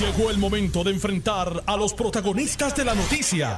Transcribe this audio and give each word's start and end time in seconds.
Llegó 0.00 0.28
el 0.30 0.36
momento 0.36 0.84
de 0.84 0.90
enfrentar 0.90 1.62
a 1.64 1.74
los 1.74 1.94
protagonistas 1.94 2.76
de 2.76 2.84
la 2.84 2.94
noticia. 2.94 3.56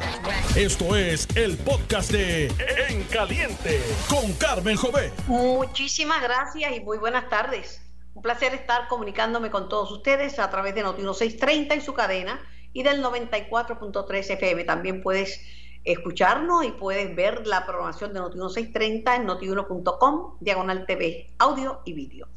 Esto 0.54 0.94
es 0.94 1.26
el 1.34 1.56
podcast 1.56 2.12
de 2.12 2.46
En 2.88 3.02
Caliente 3.04 3.80
con 4.08 4.32
Carmen 4.34 4.76
Jové. 4.76 5.12
Muchísimas 5.26 6.22
gracias 6.22 6.76
y 6.76 6.80
muy 6.80 6.96
buenas 6.98 7.28
tardes. 7.28 7.82
Un 8.14 8.22
placer 8.22 8.54
estar 8.54 8.86
comunicándome 8.86 9.50
con 9.50 9.68
todos 9.68 9.90
ustedes 9.90 10.38
a 10.38 10.48
través 10.48 10.76
de 10.76 10.84
Noti 10.84 11.02
630 11.02 11.74
y 11.74 11.80
su 11.80 11.92
cadena 11.92 12.40
y 12.72 12.84
del 12.84 13.02
94.3 13.02 14.30
FM. 14.30 14.62
También 14.62 15.02
puedes 15.02 15.40
escucharnos 15.82 16.64
y 16.64 16.70
puedes 16.70 17.16
ver 17.16 17.48
la 17.48 17.66
programación 17.66 18.12
de 18.12 18.20
Noti 18.20 18.38
630 18.38 19.16
en 19.16 19.26
notiuno.com, 19.26 20.36
diagonal 20.38 20.86
TV, 20.86 21.34
audio 21.38 21.80
y 21.84 21.94
vídeo. 21.94 22.28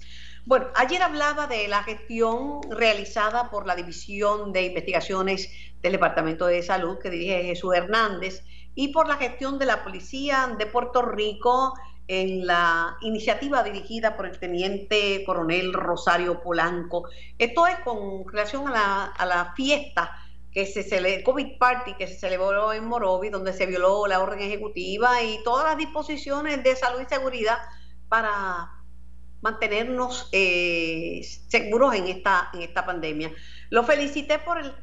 Bueno, 0.44 0.68
ayer 0.73 1.04
hablaba 1.04 1.46
de 1.46 1.68
la 1.68 1.84
gestión 1.84 2.62
realizada 2.71 3.52
por 3.52 3.68
la 3.68 3.76
División 3.76 4.52
de 4.52 4.64
Investigaciones 4.64 5.52
del 5.82 5.92
Departamento 5.92 6.48
de 6.48 6.64
Salud 6.64 6.98
que 6.98 7.11
dirige 7.11 7.43
Jesús 7.43 7.75
Hernández 7.75 8.43
y 8.74 8.88
por 8.88 9.07
la 9.07 9.18
gestión 9.18 9.60
de 9.60 9.68
la 9.68 9.84
Policía 9.84 10.56
de 10.57 10.65
Puerto 10.65 11.04
Rico 11.04 11.74
en 12.07 12.48
la 12.48 12.98
iniciativa 13.01 13.62
dirigida 13.62 14.18
por 14.18 14.25
el 14.25 14.39
teniente 14.39 15.24
coronel 15.28 15.74
Rosario 15.74 16.42
Polanco. 16.42 17.07
Esto 17.37 17.68
es 17.68 17.78
con 17.79 18.28
relación 18.28 18.68
a 18.68 18.71
la, 18.71 19.06
a 19.06 19.26
la 19.28 19.54
fiesta 19.54 20.12
que 20.51 20.65
se 20.65 20.82
celebró, 20.82 21.23
COVID 21.23 21.60
Party 21.60 21.93
que 21.93 22.07
se 22.07 22.20
celebró 22.20 22.73
en 22.73 22.86
Morovi, 22.86 23.29
donde 23.29 23.54
se 23.54 23.68
violó 23.68 24.07
la 24.07 24.20
orden 24.20 24.39
ejecutiva 24.39 25.21
y 25.21 25.42
todas 25.43 25.65
las 25.65 25.78
disposiciones 25.78 26.64
de 26.64 26.76
salud 26.76 27.00
y 27.00 27.06
seguridad 27.06 27.60
para 28.10 28.81
mantenernos 29.41 30.29
eh, 30.31 31.21
seguros 31.47 31.95
en 31.95 32.08
esta, 32.08 32.50
en 32.53 32.61
esta 32.61 32.86
pandemia. 32.86 33.31
Lo 33.69 33.83
felicité 33.83 34.39
por 34.39 34.59
el, 34.59 34.73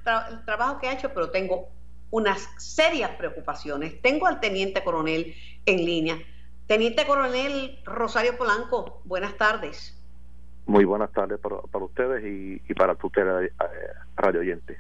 trabajo 0.45 0.79
que 0.79 0.89
ha 0.89 0.93
hecho, 0.93 1.13
pero 1.15 1.31
tengo 1.31 1.69
unas 2.11 2.49
serias 2.59 3.13
preocupaciones. 3.13 4.01
Tengo 4.03 4.27
al 4.27 4.41
teniente 4.41 4.83
coronel 4.83 5.35
en 5.67 5.77
línea. 5.85 6.19
Teniente 6.67 7.07
coronel 7.07 7.79
Rosario 7.85 8.37
Polanco, 8.37 9.01
buenas 9.05 9.37
tardes. 9.37 9.95
Muy 10.67 10.85
buenas 10.85 11.11
tardes 11.13 11.39
para, 11.41 11.85
ustedes 11.85 12.23
y, 12.25 12.75
para 12.75 12.93
ustedes, 12.93 13.51
eh, 13.51 13.55
radio 14.17 14.41
oyentes. 14.41 14.77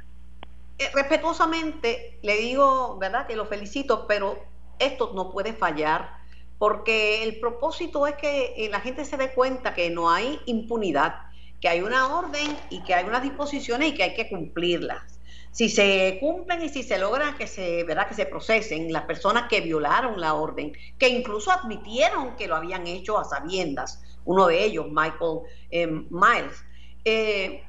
Eh, 0.78 0.90
respetuosamente 0.94 2.18
le 2.22 2.36
digo, 2.36 2.98
¿verdad? 2.98 3.26
Que 3.26 3.36
lo 3.36 3.46
felicito, 3.46 4.06
pero 4.06 4.38
esto 4.78 5.12
no 5.14 5.30
puede 5.30 5.54
fallar 5.54 6.18
porque 6.58 7.22
el 7.22 7.38
propósito 7.38 8.06
es 8.06 8.14
que 8.16 8.54
eh, 8.56 8.68
la 8.68 8.80
gente 8.80 9.04
se 9.04 9.16
dé 9.16 9.32
cuenta 9.32 9.74
que 9.74 9.90
no 9.90 10.10
hay 10.10 10.40
impunidad, 10.46 11.14
que 11.60 11.68
hay 11.68 11.80
una 11.80 12.16
orden 12.16 12.56
y 12.70 12.82
que 12.82 12.94
hay 12.94 13.04
unas 13.06 13.22
disposiciones 13.22 13.90
y 13.90 13.94
que 13.94 14.02
hay 14.02 14.14
que 14.14 14.28
cumplirlas. 14.28 15.18
Si 15.50 15.68
se 15.68 16.18
cumplen 16.20 16.62
y 16.62 16.68
si 16.68 16.82
se 16.82 16.98
logran 16.98 17.36
que 17.36 17.46
se, 17.46 17.82
¿verdad? 17.84 18.06
que 18.06 18.14
se 18.14 18.26
procesen 18.26 18.92
las 18.92 19.04
personas 19.04 19.48
que 19.48 19.60
violaron 19.60 20.20
la 20.20 20.34
orden, 20.34 20.72
que 20.98 21.08
incluso 21.08 21.50
admitieron 21.50 22.36
que 22.36 22.46
lo 22.46 22.56
habían 22.56 22.86
hecho 22.86 23.18
a 23.18 23.24
sabiendas, 23.24 24.02
uno 24.24 24.46
de 24.46 24.62
ellos, 24.62 24.86
Michael 24.90 25.40
eh, 25.70 25.86
Miles. 25.86 26.64
Eh, 27.04 27.64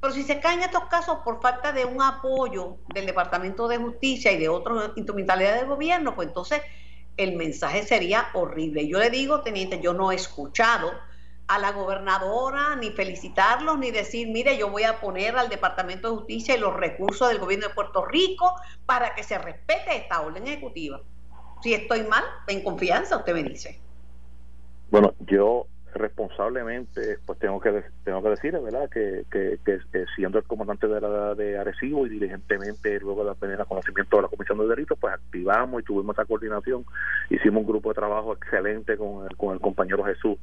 pero 0.00 0.14
si 0.14 0.22
se 0.22 0.40
caen 0.40 0.60
estos 0.62 0.84
casos 0.84 1.18
por 1.24 1.40
falta 1.40 1.72
de 1.72 1.84
un 1.84 2.02
apoyo 2.02 2.78
del 2.94 3.06
Departamento 3.06 3.68
de 3.68 3.78
Justicia 3.78 4.32
y 4.32 4.38
de 4.38 4.48
otras 4.48 4.90
instrumentalidades 4.96 5.60
del 5.60 5.68
gobierno, 5.68 6.14
pues 6.14 6.28
entonces 6.28 6.60
el 7.16 7.36
mensaje 7.36 7.82
sería 7.82 8.28
horrible. 8.34 8.86
Yo 8.88 8.98
le 8.98 9.10
digo, 9.10 9.42
teniente, 9.42 9.80
yo 9.80 9.92
no 9.92 10.12
he 10.12 10.14
escuchado 10.14 10.90
a 11.48 11.58
la 11.58 11.72
gobernadora 11.72 12.76
ni 12.76 12.90
felicitarlos 12.90 13.78
ni 13.78 13.90
decir, 13.90 14.28
mire, 14.28 14.56
yo 14.56 14.70
voy 14.70 14.84
a 14.84 15.00
poner 15.00 15.36
al 15.36 15.48
Departamento 15.48 16.10
de 16.10 16.16
Justicia 16.16 16.56
y 16.56 16.58
los 16.58 16.74
recursos 16.74 17.28
del 17.28 17.38
gobierno 17.38 17.68
de 17.68 17.74
Puerto 17.74 18.04
Rico 18.04 18.54
para 18.86 19.14
que 19.14 19.22
se 19.22 19.38
respete 19.38 19.96
esta 19.96 20.22
orden 20.22 20.46
ejecutiva. 20.46 21.00
Si 21.62 21.74
estoy 21.74 22.02
mal, 22.04 22.24
en 22.46 22.62
confianza, 22.62 23.18
usted 23.18 23.34
me 23.34 23.42
dice. 23.42 23.78
Bueno, 24.90 25.14
yo 25.20 25.66
responsablemente 25.94 27.18
pues 27.26 27.38
tengo 27.38 27.60
que 27.60 27.84
tengo 28.04 28.22
que 28.22 28.30
decir 28.30 28.52
verdad 28.52 28.88
que, 28.90 29.24
que, 29.30 29.58
siendo 30.16 30.38
el 30.38 30.44
comandante 30.44 30.86
de 30.86 31.00
la 31.00 31.34
de 31.34 31.58
Arecibo 31.58 32.06
y 32.06 32.10
diligentemente 32.10 32.98
luego 33.00 33.24
de 33.24 33.30
obtener 33.30 33.64
conocimiento 33.66 34.16
de 34.16 34.22
la 34.22 34.28
comisión 34.28 34.58
de 34.58 34.68
delitos 34.68 34.98
pues 34.98 35.14
activamos 35.14 35.82
y 35.82 35.84
tuvimos 35.84 36.16
esa 36.16 36.24
coordinación 36.24 36.84
hicimos 37.30 37.62
un 37.62 37.66
grupo 37.66 37.90
de 37.90 37.94
trabajo 37.94 38.32
excelente 38.34 38.96
con 38.96 39.26
el, 39.28 39.36
con 39.36 39.54
el 39.54 39.60
compañero 39.60 40.04
Jesús 40.04 40.38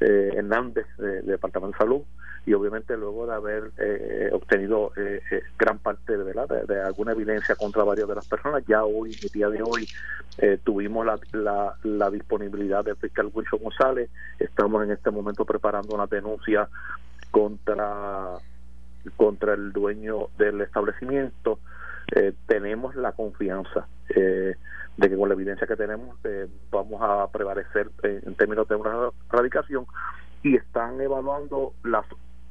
eh, 0.00 0.32
Hernández 0.34 0.86
del 0.98 1.26
Departamento 1.26 1.76
de 1.76 1.78
Salud 1.78 2.02
y 2.46 2.54
obviamente 2.54 2.96
luego 2.96 3.26
de 3.26 3.34
haber 3.34 3.72
eh, 3.76 4.30
obtenido 4.32 4.92
eh, 4.96 5.20
eh, 5.32 5.42
gran 5.58 5.78
parte 5.78 6.16
de, 6.16 6.32
de, 6.32 6.80
alguna 6.80 7.10
evidencia 7.10 7.56
contra 7.56 7.82
varias 7.82 8.08
de 8.08 8.14
las 8.14 8.28
personas, 8.28 8.64
ya 8.68 8.84
hoy, 8.84 9.16
el 9.20 9.28
día 9.30 9.48
de 9.50 9.62
hoy, 9.62 9.86
tuvimos 10.62 11.04
la, 11.04 11.74
la, 11.82 12.10
disponibilidad 12.10 12.84
del 12.84 12.96
fiscal 12.96 13.30
Wilson 13.32 13.58
González, 13.62 14.10
estamos 14.38 14.84
en 14.84 14.92
este 14.92 15.10
momento 15.10 15.44
preparando 15.44 15.94
una 15.94 16.06
denuncia 16.06 16.68
contra 17.30 18.34
contra 19.16 19.54
el 19.54 19.72
dueño 19.72 20.28
del 20.36 20.60
establecimiento. 20.60 21.58
Tenemos 22.46 22.94
la 22.96 23.12
confianza 23.12 23.86
de 24.08 24.56
que 25.08 25.16
con 25.16 25.28
la 25.28 25.34
evidencia 25.34 25.66
que 25.66 25.76
tenemos 25.76 26.18
vamos 26.70 27.00
a 27.02 27.28
prevalecer 27.32 27.90
en 28.02 28.34
términos 28.34 28.68
de 28.68 28.74
una 28.74 29.10
erradicación 29.32 29.86
y 30.42 30.56
están 30.56 31.00
evaluando 31.00 31.72
las 31.82 32.04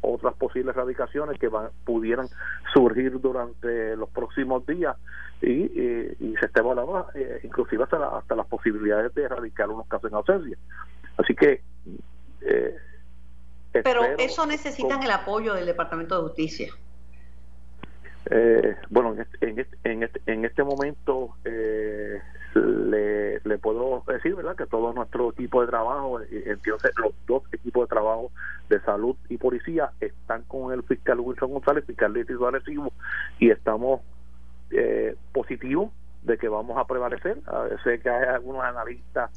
otras 0.07 0.35
posibles 0.35 0.75
radicaciones 0.75 1.39
que 1.39 1.47
van, 1.47 1.69
pudieran 1.83 2.27
surgir 2.73 3.19
durante 3.19 3.95
los 3.95 4.09
próximos 4.09 4.65
días 4.65 4.95
y, 5.41 5.51
y, 5.51 6.35
se 6.39 6.45
está 6.45 6.61
evaluando 6.61 7.07
eh, 7.15 7.39
inclusive 7.43 7.83
hasta, 7.83 8.17
hasta 8.17 8.35
las 8.35 8.47
posibilidades 8.47 9.13
de 9.13 9.23
erradicar 9.23 9.69
unos 9.69 9.87
casos 9.87 10.11
en 10.11 10.17
ausencia. 10.17 10.57
Así 11.17 11.35
que... 11.35 11.61
Eh, 12.41 12.75
Pero 13.71 14.03
eso 14.17 14.45
necesitan 14.45 15.03
el 15.03 15.11
apoyo 15.11 15.53
del 15.53 15.65
Departamento 15.65 16.15
de 16.15 16.27
Justicia. 16.27 16.73
Eh, 18.29 18.75
bueno, 18.89 19.13
en 19.13 19.21
este, 19.21 19.49
en 19.49 19.59
este, 19.59 19.77
en 19.83 20.03
este, 20.03 20.21
en 20.25 20.45
este 20.45 20.63
momento 20.63 21.35
eh, 21.43 22.19
le, 22.55 23.39
le 23.43 23.57
puedo 23.57 24.03
decir, 24.07 24.35
¿verdad?, 24.35 24.55
que 24.55 24.65
todo 24.65 24.93
nuestro 24.93 25.31
equipo 25.31 25.61
de 25.61 25.67
trabajo, 25.67 26.21
eh, 26.21 26.43
entonces 26.45 26.91
los 26.97 27.13
dos 27.27 27.43
equipos 27.51 27.83
de 27.83 27.93
trabajo 27.93 28.31
de 28.69 28.79
salud 28.81 29.15
y 29.29 29.37
policía 29.37 29.91
están 29.99 30.43
con 30.43 30.73
el 30.73 30.83
fiscal 30.83 31.19
Wilson 31.19 31.51
González, 31.51 31.85
fiscal 31.85 32.13
de 32.13 32.25
Arecibo, 32.47 32.93
y 33.39 33.49
estamos 33.49 34.01
eh, 34.71 35.15
positivos 35.33 35.91
de 36.23 36.37
que 36.37 36.47
vamos 36.47 36.77
a 36.77 36.85
prevalecer. 36.85 37.37
sé 37.83 37.99
que 37.99 38.09
hay 38.09 38.27
algunos 38.27 38.63
analistas, 38.63 39.29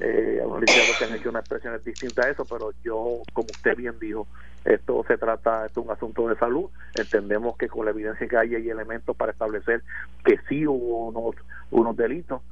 eh, 0.00 0.40
analistas 0.42 0.96
que 0.96 1.04
han 1.04 1.14
hecho 1.14 1.28
unas 1.28 1.42
expresiones 1.42 1.84
distintas 1.84 2.26
a 2.26 2.30
eso, 2.30 2.44
pero 2.44 2.72
yo, 2.82 3.22
como 3.32 3.48
usted 3.50 3.76
bien 3.76 3.98
dijo, 4.00 4.26
esto 4.64 5.04
se 5.06 5.16
trata, 5.16 5.66
esto 5.66 5.80
es 5.80 5.86
un 5.86 5.92
asunto 5.92 6.28
de 6.28 6.36
salud. 6.36 6.70
Entendemos 6.94 7.56
que 7.56 7.68
con 7.68 7.84
la 7.84 7.92
evidencia 7.92 8.26
que 8.26 8.36
hay 8.36 8.54
hay 8.54 8.68
elementos 8.68 9.16
para 9.16 9.32
establecer 9.32 9.82
que 10.24 10.38
sí 10.48 10.66
hubo 10.66 11.08
unos, 11.08 11.36
unos 11.70 11.96
delitos, 11.96 12.42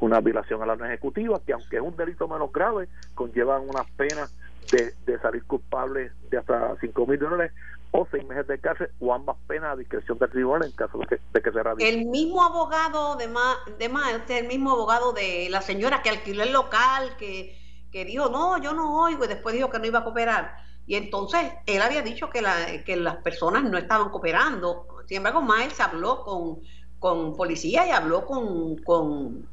una 0.00 0.20
violación 0.20 0.62
a 0.62 0.66
la 0.66 0.74
norma 0.74 0.88
ejecutiva, 0.88 1.40
que 1.44 1.52
aunque 1.52 1.76
es 1.76 1.82
un 1.82 1.96
delito 1.96 2.28
menos 2.28 2.52
grave, 2.52 2.88
conllevan 3.14 3.62
unas 3.68 3.88
penas 3.92 4.34
de, 4.70 4.92
de 5.06 5.18
salir 5.18 5.44
culpable 5.44 6.12
de 6.30 6.38
hasta 6.38 6.76
5 6.80 7.06
mil 7.06 7.18
dólares 7.18 7.52
o 7.92 8.06
seis 8.10 8.24
meses 8.26 8.46
de 8.46 8.60
cárcel 8.60 8.90
o 9.00 9.12
ambas 9.12 9.36
penas 9.46 9.72
a 9.72 9.76
discreción 9.76 10.18
del 10.18 10.30
tribunal 10.30 10.64
en 10.64 10.72
caso 10.72 10.98
de 10.98 11.42
que, 11.42 11.52
se 11.52 11.62
radique. 11.62 11.88
El 11.88 12.06
mismo 12.06 12.42
abogado 12.42 13.16
de 13.16 13.28
más, 13.28 13.56
de 13.78 13.88
más, 13.88 14.12
este 14.12 14.36
es 14.36 14.42
el 14.42 14.48
mismo 14.48 14.72
abogado 14.72 15.12
de 15.12 15.48
la 15.50 15.60
señora 15.60 16.02
que 16.02 16.10
alquiló 16.10 16.42
el 16.42 16.52
local, 16.52 17.16
que, 17.18 17.58
que 17.90 18.04
dijo, 18.04 18.28
no, 18.28 18.58
yo 18.62 18.72
no 18.72 19.02
oigo, 19.02 19.24
y 19.24 19.28
después 19.28 19.54
dijo 19.54 19.70
que 19.70 19.78
no 19.78 19.86
iba 19.86 20.00
a 20.00 20.04
cooperar 20.04 20.70
y 20.90 20.96
entonces 20.96 21.52
él 21.66 21.82
había 21.82 22.02
dicho 22.02 22.30
que, 22.30 22.42
la, 22.42 22.82
que 22.84 22.96
las 22.96 23.18
personas 23.18 23.62
no 23.62 23.78
estaban 23.78 24.10
cooperando. 24.10 24.88
Sin 25.06 25.18
embargo, 25.18 25.40
Miles 25.40 25.78
habló 25.78 26.24
con, 26.24 26.58
con 26.98 27.36
policía 27.36 27.86
y 27.86 27.90
habló 27.90 28.26
con, 28.26 28.76
con, 28.78 29.46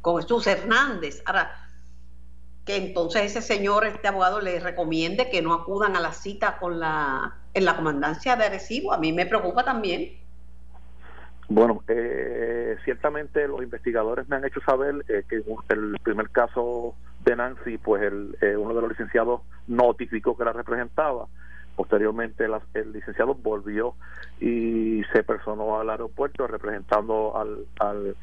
con 0.00 0.22
Jesús 0.22 0.46
Hernández. 0.46 1.24
Ahora, 1.26 1.65
que 2.66 2.76
entonces 2.76 3.22
ese 3.22 3.40
señor, 3.40 3.86
este 3.86 4.08
abogado, 4.08 4.40
le 4.40 4.58
recomiende 4.58 5.30
que 5.30 5.40
no 5.40 5.54
acudan 5.54 5.94
a 5.94 6.00
la 6.00 6.12
cita 6.12 6.58
con 6.58 6.80
la, 6.80 7.36
en 7.54 7.64
la 7.64 7.76
comandancia 7.76 8.34
de 8.34 8.44
Arecibo. 8.44 8.92
A 8.92 8.98
mí 8.98 9.12
me 9.12 9.24
preocupa 9.24 9.64
también. 9.64 10.18
Bueno, 11.48 11.84
eh, 11.86 12.76
ciertamente 12.84 13.46
los 13.46 13.62
investigadores 13.62 14.28
me 14.28 14.36
han 14.36 14.44
hecho 14.44 14.60
saber 14.62 15.04
eh, 15.06 15.22
que 15.28 15.44
el 15.68 15.96
primer 16.02 16.28
caso 16.30 16.96
de 17.24 17.36
Nancy, 17.36 17.78
pues 17.78 18.02
el, 18.02 18.36
eh, 18.40 18.56
uno 18.56 18.74
de 18.74 18.80
los 18.80 18.90
licenciados 18.90 19.42
notificó 19.68 20.36
que 20.36 20.44
la 20.44 20.52
representaba. 20.52 21.28
Posteriormente 21.76 22.46
el 22.74 22.92
licenciado 22.92 23.34
volvió 23.34 23.94
y 24.40 25.02
se 25.12 25.22
personó 25.22 25.78
al 25.78 25.90
aeropuerto 25.90 26.46
representando 26.46 27.36
al, 27.36 27.66
al, 27.78 28.16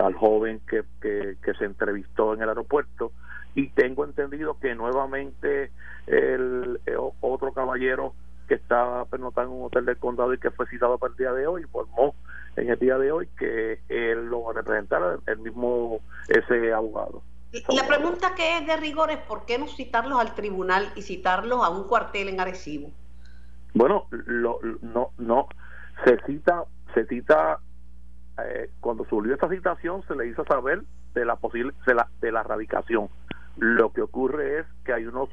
al, 0.00 0.14
joven 0.14 0.60
que, 0.68 0.84
que, 1.00 1.54
se 1.54 1.64
entrevistó 1.64 2.34
en 2.34 2.42
el 2.42 2.50
aeropuerto 2.50 3.10
y 3.54 3.68
tengo 3.68 4.04
entendido 4.04 4.58
que 4.58 4.74
nuevamente 4.74 5.70
el, 6.06 6.80
eh, 6.86 6.96
otro 7.20 7.52
caballero 7.52 8.14
que 8.46 8.54
estaba 8.54 9.04
pernotando 9.04 9.52
en 9.52 9.60
un 9.60 9.66
hotel 9.66 9.84
del 9.84 9.98
condado 9.98 10.32
y 10.32 10.38
que 10.38 10.50
fue 10.50 10.66
citado 10.68 10.98
para 10.98 11.12
el 11.12 11.18
día 11.18 11.32
de 11.32 11.46
hoy, 11.46 11.62
informó 11.62 12.14
en 12.56 12.70
el 12.70 12.78
día 12.78 12.98
de 12.98 13.12
hoy 13.12 13.28
que 13.38 13.80
él 13.88 14.26
lo 14.26 14.44
va 14.44 14.52
a 14.52 14.54
representar 14.54 15.20
el 15.26 15.38
mismo 15.38 16.00
ese 16.28 16.72
abogado. 16.72 17.22
La 17.68 17.86
pregunta 17.86 18.34
que 18.34 18.58
es 18.58 18.66
de 18.66 18.76
rigor 18.76 19.10
es 19.10 19.18
por 19.18 19.46
qué 19.46 19.58
no 19.58 19.66
citarlos 19.68 20.18
al 20.20 20.34
tribunal 20.34 20.90
y 20.96 21.02
citarlos 21.02 21.64
a 21.64 21.70
un 21.70 21.84
cuartel 21.84 22.28
en 22.28 22.40
Arecibo. 22.40 22.90
Bueno, 23.74 24.06
lo, 24.10 24.60
no, 24.82 25.12
no, 25.18 25.48
se 26.04 26.18
cita, 26.26 26.64
se 26.94 27.06
cita 27.06 27.60
eh, 28.44 28.70
cuando 28.80 29.04
subió 29.06 29.34
esta 29.34 29.48
citación 29.48 30.02
se 30.06 30.14
le 30.14 30.28
hizo 30.28 30.44
saber 30.44 30.82
de 31.14 31.24
la 31.24 31.36
posible 31.36 31.72
de 31.86 31.94
la, 31.94 32.08
de 32.20 32.32
la 32.32 32.42
radicación. 32.42 33.08
Lo 33.58 33.92
que 33.92 34.02
ocurre 34.02 34.60
es 34.60 34.66
que 34.84 34.92
hay 34.92 35.06
una 35.06 35.24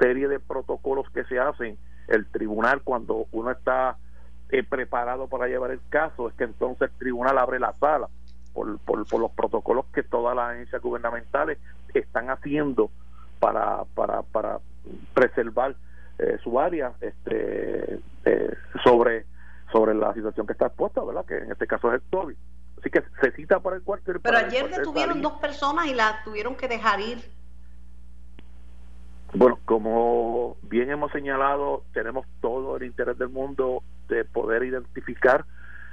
serie 0.00 0.28
de 0.28 0.40
protocolos 0.40 1.08
que 1.10 1.24
se 1.24 1.38
hacen 1.38 1.78
el 2.08 2.26
tribunal 2.26 2.82
cuando 2.82 3.26
uno 3.32 3.50
está 3.50 3.96
eh, 4.50 4.62
preparado 4.62 5.28
para 5.28 5.46
llevar 5.46 5.70
el 5.70 5.80
caso 5.88 6.28
es 6.28 6.34
que 6.34 6.44
entonces 6.44 6.90
el 6.90 6.98
tribunal 6.98 7.38
abre 7.38 7.60
la 7.60 7.72
sala 7.74 8.08
por, 8.52 8.78
por, 8.80 9.20
los 9.20 9.30
protocolos 9.30 9.86
que 9.94 10.02
todas 10.02 10.34
las 10.34 10.50
agencias 10.50 10.82
gubernamentales 10.82 11.58
están 11.94 12.30
haciendo 12.30 12.90
para, 13.38 13.84
para, 13.94 14.22
para 14.22 14.58
preservar 15.14 15.76
eh, 16.18 16.36
su 16.42 16.58
área 16.58 16.92
este, 17.00 18.00
eh, 18.24 18.54
sobre 18.82 19.26
sobre 19.72 19.94
la 19.94 20.12
situación 20.14 20.46
que 20.46 20.52
está 20.52 20.66
expuesta, 20.66 21.02
¿verdad? 21.02 21.24
Que 21.24 21.38
en 21.38 21.52
este 21.52 21.66
caso 21.66 21.88
es 21.88 22.02
el 22.02 22.08
COVID. 22.10 22.36
Así 22.80 22.90
que 22.90 23.02
se 23.22 23.32
cita 23.32 23.60
para 23.60 23.76
el 23.76 23.82
cuartel. 23.82 24.20
Pero 24.20 24.38
ayer 24.38 24.68
detuvieron 24.68 25.20
dos 25.22 25.34
personas 25.34 25.86
y 25.86 25.94
las 25.94 26.24
tuvieron 26.24 26.56
que 26.56 26.66
dejar 26.66 27.00
ir. 27.00 27.18
Bueno, 29.32 29.58
como 29.64 30.56
bien 30.62 30.90
hemos 30.90 31.12
señalado, 31.12 31.84
tenemos 31.92 32.26
todo 32.40 32.76
el 32.76 32.82
interés 32.84 33.16
del 33.18 33.28
mundo 33.28 33.82
de 34.08 34.24
poder 34.24 34.64
identificar, 34.64 35.44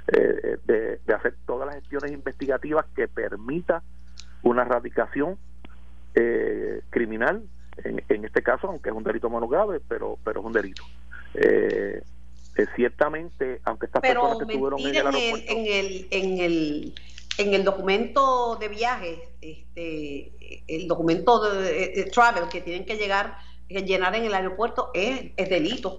eh, 0.08 0.58
de, 0.64 1.00
hacer 1.14 1.34
todas 1.46 1.66
las 1.66 1.76
gestiones 1.76 2.12
investigativas 2.12 2.86
que 2.96 3.06
permita 3.06 3.82
una 4.42 4.62
erradicación 4.62 5.38
eh, 6.14 6.82
criminal, 6.90 7.44
en, 7.84 8.24
este 8.24 8.42
caso, 8.42 8.66
aunque 8.66 8.88
es 8.88 8.94
un 8.94 9.04
delito 9.04 9.30
menos 9.30 9.48
grave, 9.48 9.80
pero, 9.86 10.18
pero 10.24 10.40
es 10.40 10.46
un 10.46 10.52
delito. 10.52 10.82
Eh, 11.34 12.02
ciertamente, 12.74 13.60
aunque 13.64 13.86
estas 13.86 14.02
personas 14.02 14.38
que 14.38 14.52
estuvieron 14.52 14.80
en 14.80 14.96
el, 14.96 15.44
en 15.46 15.66
el, 15.66 16.08
en 16.10 16.38
el 16.40 16.94
en 17.38 17.54
el 17.54 17.64
documento 17.64 18.56
de 18.56 18.68
viaje, 18.68 19.28
este, 19.40 20.32
el 20.66 20.88
documento 20.88 21.40
de, 21.40 22.10
travel 22.12 22.48
que 22.48 22.60
tienen 22.60 22.84
que 22.84 22.96
llegar, 22.96 23.38
que 23.68 23.82
llenar 23.82 24.14
en 24.16 24.24
el 24.24 24.34
aeropuerto 24.34 24.90
es, 24.92 25.30
es 25.36 25.48
delito. 25.48 25.98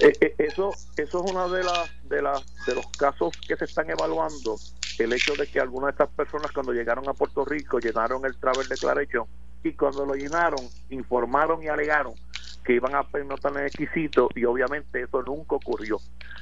Eh, 0.00 0.12
eh, 0.20 0.34
eso, 0.38 0.72
eso 0.96 1.24
es 1.24 1.30
uno 1.30 1.48
de 1.48 1.62
las 1.62 2.08
de 2.08 2.20
las 2.20 2.42
de 2.66 2.74
los 2.74 2.86
casos 2.98 3.36
que 3.46 3.56
se 3.56 3.66
están 3.66 3.88
evaluando. 3.90 4.56
El 4.98 5.12
hecho 5.12 5.34
de 5.34 5.46
que 5.46 5.60
algunas 5.60 5.88
de 5.88 6.04
estas 6.04 6.16
personas 6.16 6.50
cuando 6.52 6.72
llegaron 6.72 7.08
a 7.08 7.12
Puerto 7.12 7.44
Rico 7.44 7.78
llenaron 7.78 8.24
el 8.24 8.36
travel 8.38 8.66
declaration 8.66 9.26
y 9.62 9.72
cuando 9.74 10.06
lo 10.06 10.14
llenaron 10.14 10.60
informaron 10.90 11.62
y 11.62 11.68
alegaron 11.68 12.14
que 12.64 12.74
iban 12.74 12.94
a 12.94 13.06
en 13.12 13.66
exquisito 13.66 14.28
y 14.34 14.44
obviamente 14.44 15.02
eso 15.02 15.22
nunca 15.22 15.56
ocurrió. 15.56 15.98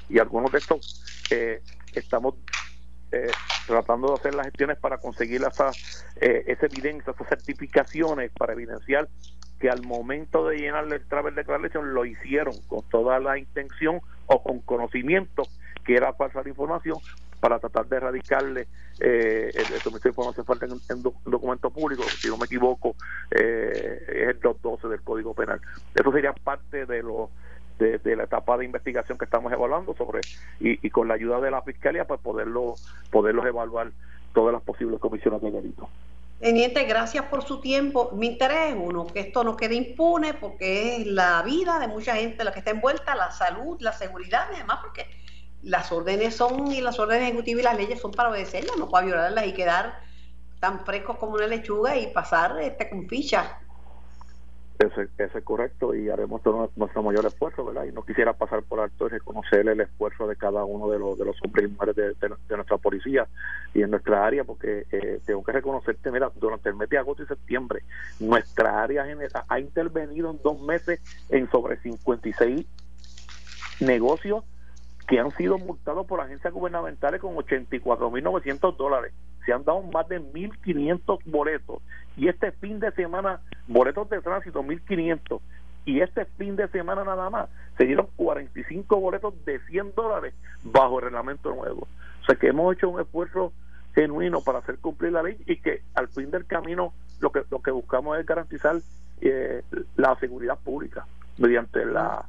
Y 0.09 0.19
algunos 0.19 0.53
de 0.53 0.59
estos 0.59 1.27
eh, 1.31 1.63
estamos 1.95 2.35
eh, 3.13 3.31
tratando 3.67 4.09
de 4.09 4.15
hacer 4.15 4.35
las 4.35 4.47
gestiones 4.47 4.79
para 4.79 4.99
conseguir 4.99 5.43
esa, 5.43 5.71
eh, 6.21 6.45
esa 6.47 6.67
evidencia, 6.67 7.13
esas 7.13 7.29
certificaciones 7.29 8.31
para 8.33 8.55
evidenciar 8.55 9.09
que 9.61 9.71
al 9.71 9.83
momento 9.83 10.49
de 10.49 10.57
llenar 10.57 10.93
el 10.93 11.07
travel 11.07 11.35
declaration 11.35 11.95
lo 11.95 12.05
hicieron 12.05 12.55
con 12.67 12.83
toda 12.89 13.21
la 13.21 13.39
intención 13.39 14.01
o 14.27 14.43
con 14.43 14.61
conocimiento 14.61 15.45
que 15.85 15.95
era 15.95 16.13
falsa 16.15 16.43
la 16.43 16.49
información 16.49 16.99
para 17.43 17.59
tratar 17.59 17.87
de 17.87 17.97
erradicarle 17.97 18.69
eh, 19.01 19.51
el, 19.53 20.01
de 20.01 20.09
información 20.09 20.47
falta 20.47 20.67
en, 20.67 20.73
en, 20.89 21.03
documento 21.03 21.71
público, 21.71 22.05
si 22.05 22.29
no 22.29 22.39
me 22.39 22.47
equivoco, 22.47 22.95
eh, 23.33 24.05
es 24.07 24.29
el 24.29 24.41
212 24.41 24.89
del 24.89 25.03
Código 25.03 25.35
Penal. 25.35 25.61
Eso 25.93 26.13
sería 26.13 26.33
parte 26.33 26.87
de 26.87 27.03
los 27.03 27.31
de, 27.83 28.17
la 28.17 28.25
etapa 28.25 28.57
de 28.57 28.65
investigación 28.65 29.19
que 29.19 29.25
estamos 29.25 29.53
evaluando 29.53 29.95
sobre 29.95 30.21
y, 30.61 30.91
con 30.91 31.09
la 31.09 31.15
ayuda 31.15 31.41
de 31.41 31.51
la 31.51 31.63
fiscalía 31.63 32.05
para 32.05 32.21
pues 32.21 32.35
poderlo 32.35 32.75
poderlos 33.11 33.47
evaluar 33.47 33.91
todas 34.33 34.53
las 34.53 34.63
posibles 34.63 35.01
comisiones 35.01 35.43
de 35.43 35.51
delito. 35.51 35.89
Teniente, 36.41 36.85
gracias 36.85 37.27
por 37.27 37.45
su 37.45 37.61
tiempo. 37.61 38.11
Mi 38.15 38.27
interés 38.27 38.71
es 38.71 38.77
uno, 38.77 39.07
que 39.07 39.21
esto 39.21 39.45
no 39.45 39.57
quede 39.57 39.77
impune 39.77 40.35
porque 40.35 40.97
es 40.97 41.07
la 41.07 41.43
vida 41.43 41.79
de 41.79 41.87
mucha 41.87 42.17
gente 42.17 42.43
la 42.43 42.53
que 42.53 42.59
está 42.61 42.73
envuelta, 42.73 43.15
la 43.15 43.31
salud, 43.31 43.77
la 43.81 43.93
seguridad 43.93 44.49
y 44.51 44.57
además 44.57 44.79
porque 44.83 45.07
las 45.63 45.93
órdenes 45.93 46.35
son 46.35 46.73
y 46.73 46.81
las 46.81 46.99
órdenes 46.99 47.29
ejecutivas 47.29 47.61
y 47.61 47.65
las 47.65 47.77
leyes 47.77 48.01
son 48.01 48.11
para 48.11 48.31
obedecerlas, 48.31 48.77
no 48.77 48.89
para 48.89 49.07
violarlas 49.07 49.47
y 49.47 49.53
quedar 49.53 50.01
tan 50.59 50.85
frescos 50.85 51.17
como 51.19 51.35
una 51.35 51.47
lechuga 51.47 51.97
y 51.97 52.09
pasar 52.09 52.61
este 52.61 52.89
con 52.89 53.07
ese, 54.83 55.09
es 55.19 55.45
correcto 55.45 55.95
y 55.95 56.09
haremos 56.09 56.43
todo 56.43 56.71
nuestro 56.77 57.03
mayor 57.03 57.27
esfuerzo, 57.27 57.65
¿verdad? 57.65 57.85
Y 57.85 57.93
no 57.93 58.03
quisiera 58.05 58.33
pasar 58.33 58.63
por 58.63 58.81
alto 58.81 59.07
y 59.07 59.11
reconocer 59.11 59.69
el 59.69 59.81
esfuerzo 59.81 60.27
de 60.27 60.37
cada 60.37 60.65
uno 60.65 60.89
de 60.91 60.99
los, 60.99 61.19
de 61.19 61.25
hombres 61.45 61.67
y 61.67 61.73
mujeres 61.73 61.97
de, 61.97 62.57
nuestra 62.57 62.79
policía 62.79 63.27
y 63.75 63.83
en 63.83 63.91
nuestra 63.91 64.27
área, 64.27 64.45
porque 64.45 64.87
eh, 64.91 65.21
tengo 65.25 65.43
que 65.43 65.53
reconocerte, 65.53 66.11
mira, 66.11 66.31
durante 66.37 66.69
el 66.69 66.77
mes 66.77 66.89
de 66.89 66.99
agosto 66.99 67.23
y 67.23 67.27
septiembre, 67.27 67.83
nuestra 68.21 68.83
área 68.83 69.05
general 69.05 69.45
ha 69.49 69.61
intervenido 69.61 70.31
en 70.31 70.41
dos 70.43 70.61
meses 70.61 71.01
en 71.29 71.51
sobre 71.51 71.77
56 71.79 72.67
negocios 73.81 74.45
que 75.07 75.19
han 75.19 75.31
sido 75.33 75.59
multados 75.59 76.07
por 76.07 76.21
agencias 76.21 76.53
gubernamentales 76.53 77.21
con 77.21 77.35
84.900 77.37 78.77
dólares. 78.77 79.13
Se 79.45 79.53
han 79.53 79.65
dado 79.65 79.83
más 79.83 80.09
de 80.09 80.21
1.500 80.21 81.19
boletos. 81.27 81.83
Y 82.17 82.29
este 82.29 82.53
fin 82.53 82.81
de 82.81 82.93
semana, 82.93 83.41
boletos 83.67 84.09
de 84.11 84.21
tránsito, 84.21 84.63
1.500. 84.63 85.41
Y 85.85 86.01
este 86.01 86.25
fin 86.25 86.57
de 86.57 86.69
semana 86.69 87.05
nada 87.05 87.29
más, 87.31 87.49
se 87.77 87.85
dieron 87.85 88.09
45 88.17 89.01
boletos 89.01 89.35
de 89.45 89.59
100 89.61 89.95
dólares 89.95 90.35
bajo 90.63 90.99
el 90.99 91.07
reglamento 91.07 91.55
nuevo. 91.55 91.89
O 92.23 92.25
sea 92.25 92.37
que 92.37 92.49
hemos 92.49 92.75
hecho 92.77 92.89
un 92.89 93.01
esfuerzo 93.01 93.53
genuino 93.95 94.41
para 94.41 94.59
hacer 94.59 94.79
cumplir 94.79 95.13
la 95.13 95.23
ley 95.23 95.37
y 95.47 95.57
que 95.57 95.83
al 95.95 96.09
fin 96.09 96.31
del 96.31 96.47
camino 96.47 96.93
lo 97.21 97.31
que, 97.31 97.43
lo 97.51 97.61
que 97.61 97.71
buscamos 97.71 98.19
es 98.19 98.27
garantizar 98.27 98.77
eh, 99.21 99.63
la 99.97 100.17
seguridad 100.17 100.59
pública 100.59 101.07
mediante 101.39 101.85
la 101.85 102.27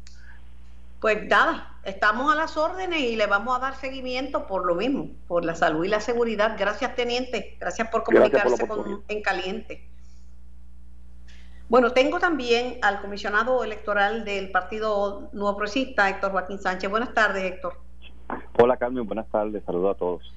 pues 1.03 1.27
nada, 1.27 1.79
estamos 1.83 2.31
a 2.31 2.35
las 2.37 2.55
órdenes 2.55 3.01
y 3.01 3.17
le 3.17 3.27
vamos 3.27 3.57
a 3.57 3.59
dar 3.59 3.75
seguimiento 3.75 4.47
por 4.47 4.65
lo 4.65 4.73
mismo, 4.73 5.09
por 5.27 5.43
la 5.43 5.53
salud 5.53 5.83
y 5.83 5.89
la 5.89 5.99
seguridad. 5.99 6.55
Gracias, 6.57 6.95
teniente. 6.95 7.57
Gracias 7.59 7.89
por 7.89 8.05
comunicarse 8.05 8.65
con, 8.65 9.03
en 9.09 9.21
caliente. 9.21 9.85
Bueno, 11.67 11.91
tengo 11.91 12.19
también 12.19 12.77
al 12.81 13.01
comisionado 13.01 13.65
electoral 13.65 14.23
del 14.23 14.49
Partido 14.49 15.27
Nuevo 15.33 15.57
Progresista, 15.57 16.09
Héctor 16.09 16.31
Joaquín 16.31 16.57
Sánchez. 16.57 16.89
Buenas 16.89 17.13
tardes, 17.13 17.43
Héctor. 17.43 17.81
Hola, 18.57 18.77
Carmen. 18.77 19.05
Buenas 19.05 19.27
tardes. 19.27 19.61
Saludos 19.65 19.97
a 19.97 19.99
todos. 19.99 20.33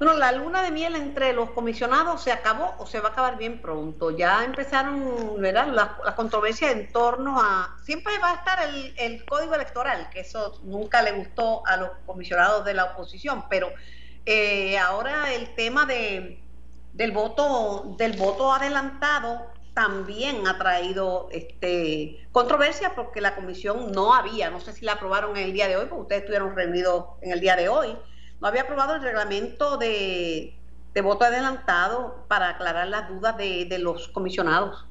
Bueno, 0.00 0.14
la 0.14 0.32
luna 0.32 0.62
de 0.62 0.70
miel 0.70 0.96
entre 0.96 1.34
los 1.34 1.50
comisionados 1.50 2.22
se 2.22 2.32
acabó 2.32 2.74
o 2.78 2.86
se 2.86 3.00
va 3.00 3.10
a 3.10 3.12
acabar 3.12 3.36
bien 3.36 3.60
pronto. 3.60 4.10
Ya 4.10 4.42
empezaron. 4.46 5.42
Las 5.42 6.14
controversias 6.16 6.72
en 6.72 6.90
torno 6.90 7.38
a... 7.38 7.76
Siempre 7.82 8.16
va 8.16 8.30
a 8.30 8.34
estar 8.36 8.58
el, 8.96 9.26
código 9.26 9.54
electoral, 9.54 10.08
que 10.08 10.20
eso 10.20 10.58
nunca 10.64 11.02
le 11.02 11.12
gustó 11.12 11.66
a 11.66 11.76
los 11.76 11.90
comisionados 12.06 12.64
de 12.64 12.72
la 12.72 12.84
oposición, 12.84 13.44
pero 13.50 13.68
eh, 14.24 14.78
ahora 14.78 15.34
el 15.34 15.54
tema 15.54 15.84
de, 15.84 16.42
del 16.94 17.12
voto 17.12 17.94
del 17.98 18.16
voto 18.16 18.54
adelantado 18.54 19.48
también 19.74 20.48
ha 20.48 20.56
traído 20.56 21.28
este 21.30 22.26
controversia 22.32 22.94
porque 22.94 23.20
la 23.20 23.34
comisión 23.34 23.92
no 23.92 24.14
había, 24.14 24.48
no 24.48 24.60
sé 24.60 24.72
si 24.72 24.86
la 24.86 24.92
aprobaron 24.92 25.36
en 25.36 25.44
el 25.44 25.52
día 25.52 25.68
de 25.68 25.76
hoy, 25.76 25.86
porque 25.90 26.02
ustedes 26.02 26.22
estuvieron 26.22 26.56
reunidos 26.56 27.04
en 27.20 27.32
el 27.32 27.40
día 27.40 27.54
de 27.54 27.68
hoy 27.68 27.98
no 28.40 28.48
había 28.48 28.62
aprobado 28.62 28.96
el 28.96 29.02
reglamento 29.02 29.76
de, 29.76 30.54
voto 31.02 31.24
adelantado 31.24 32.24
para 32.28 32.50
aclarar 32.50 32.88
las 32.88 33.08
dudas 33.08 33.36
de, 33.36 33.78
los 33.78 34.08
comisionados. 34.08 34.86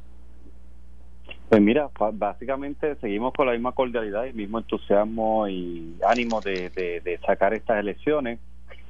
Pues 1.49 1.61
mira, 1.61 1.89
básicamente 2.13 2.95
seguimos 2.97 3.33
con 3.33 3.47
la 3.47 3.53
misma 3.53 3.71
cordialidad 3.71 4.25
y 4.25 4.29
el 4.29 4.35
mismo 4.35 4.59
entusiasmo 4.59 5.47
y 5.47 5.95
ánimo 6.07 6.41
de, 6.41 7.19
sacar 7.25 7.53
estas 7.53 7.79
elecciones. 7.79 8.39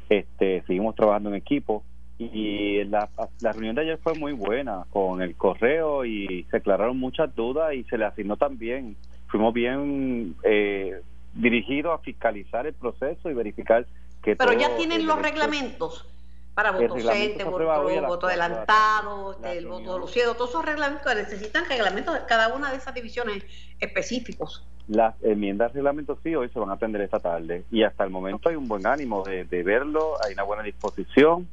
Este, 0.10 0.64
seguimos 0.66 0.96
trabajando 0.96 1.30
en 1.30 1.36
equipo 1.36 1.84
y 2.18 2.84
la, 2.86 3.10
la 3.40 3.52
reunión 3.54 3.76
de 3.76 3.84
ayer 3.84 4.00
fue 4.04 4.14
muy 4.16 4.34
buena 4.34 4.86
con 4.90 5.22
el 5.22 5.36
correo 5.36 6.04
y 6.04 6.46
se 6.52 6.58
aclararon 6.58 6.98
muchas 7.00 7.34
dudas 7.34 7.74
y 7.74 7.84
se 7.86 7.98
le 7.98 8.06
asignó 8.06 8.36
también. 8.36 8.98
Fuimos 9.28 9.54
bien 9.54 10.36
eh, 10.44 11.02
dirigidos 11.34 11.98
a 11.98 12.04
fiscalizar 12.04 12.68
el 12.68 12.74
proceso 12.74 13.30
y 13.30 13.34
verificar 13.34 13.86
pero 14.22 14.54
ya 14.54 14.76
tienen 14.76 15.06
los 15.06 15.22
reglamentos 15.22 16.06
para 16.54 16.72
voto 16.72 16.96
ausente, 16.96 17.44
voto, 17.46 18.08
voto 18.08 18.28
adelantado, 18.28 19.38
el 19.46 19.66
voto 19.66 19.94
de 19.94 20.00
los 20.00 20.12
ciegos, 20.12 20.36
todos 20.36 20.50
esos 20.50 20.66
reglamentos 20.66 21.16
necesitan 21.16 21.64
reglamentos 21.70 22.14
de 22.14 22.26
cada 22.26 22.54
una 22.54 22.70
de 22.70 22.78
esas 22.78 22.94
divisiones 22.94 23.46
específicos. 23.80 24.68
Las 24.90 25.16
enmiendas 25.24 25.72
de 25.72 25.76
reglamento 25.76 26.18
sí 26.22 26.36
hoy 26.36 26.50
se 26.50 26.60
van 26.60 26.70
a 26.70 26.74
atender 26.74 27.02
esta 27.02 27.20
tarde 27.20 27.64
y 27.72 27.84
hasta 27.84 28.04
el 28.04 28.10
momento 28.10 28.50
hay 28.50 28.56
un 28.56 28.68
buen 28.68 28.86
ánimo 28.86 29.24
de, 29.24 29.64
verlo, 29.64 30.16
hay 30.22 30.34
una 30.34 30.44
buena 30.44 30.64
disposición 30.64 31.48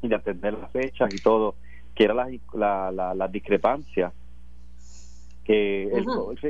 y 0.00 0.08
de 0.08 0.14
atender 0.14 0.54
las 0.54 0.70
fechas 0.70 1.12
y 1.12 1.18
todo, 1.18 1.54
que 1.94 2.04
era 2.04 2.14
la, 2.14 2.30
la, 2.92 3.14
la, 3.14 3.28
discrepancia. 3.28 4.12
Que 5.44 6.04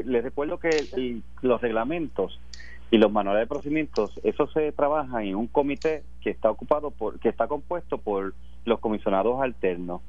les 0.04 0.22
recuerdo 0.22 0.58
que 0.58 1.20
los 1.42 1.60
reglamentos 1.60 2.38
y 2.90 2.98
los 2.98 3.10
manuales 3.10 3.42
de 3.42 3.46
procedimientos, 3.46 4.20
eso 4.22 4.46
se 4.48 4.72
trabaja 4.72 5.22
en 5.22 5.34
un 5.34 5.48
comité 5.48 6.04
que 6.20 6.30
está 6.30 6.50
ocupado 6.50 6.90
por, 6.90 7.18
que 7.18 7.28
está 7.28 7.48
compuesto 7.48 7.98
por 7.98 8.34
los 8.64 8.80
comisionados 8.80 9.40
alternos 9.42 10.02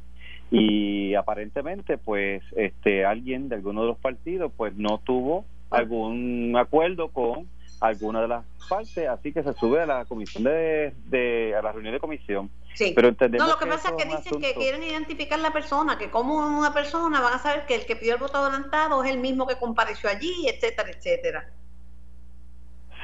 y 0.49 1.13
aparentemente 1.15 1.97
pues 1.97 2.41
este 2.55 3.05
alguien 3.05 3.49
de 3.49 3.55
alguno 3.55 3.81
de 3.81 3.87
los 3.87 3.97
partidos 3.97 4.51
pues 4.55 4.75
no 4.75 4.99
tuvo 4.99 5.45
algún 5.69 6.55
acuerdo 6.57 7.09
con 7.09 7.47
alguna 7.79 8.21
de 8.21 8.27
las 8.27 8.45
partes, 8.69 9.07
así 9.07 9.31
que 9.31 9.43
se 9.43 9.53
sube 9.53 9.81
a 9.81 9.85
la 9.85 10.05
comisión 10.05 10.43
de, 10.43 10.93
de 11.05 11.55
a 11.55 11.61
la 11.61 11.71
reunión 11.71 11.93
de 11.93 11.99
comisión. 11.99 12.49
Sí. 12.73 12.93
Pero 12.95 13.07
entendemos 13.07 13.47
no, 13.47 13.53
lo 13.53 13.59
que, 13.59 13.65
pasa 13.65 13.89
es 13.89 14.03
que 14.03 14.09
dicen 14.09 14.41
que 14.41 14.53
quieren 14.53 14.83
identificar 14.83 15.39
la 15.39 15.51
persona, 15.51 15.97
que 15.97 16.09
como 16.09 16.35
una 16.35 16.73
persona 16.73 17.21
van 17.21 17.33
a 17.33 17.39
saber 17.39 17.65
que 17.65 17.75
el 17.75 17.85
que 17.85 17.95
pidió 17.95 18.13
el 18.13 18.19
voto 18.19 18.37
adelantado 18.37 19.03
es 19.03 19.11
el 19.11 19.19
mismo 19.19 19.47
que 19.47 19.57
compareció 19.57 20.09
allí, 20.09 20.47
etcétera, 20.47 20.89
etcétera. 20.89 21.51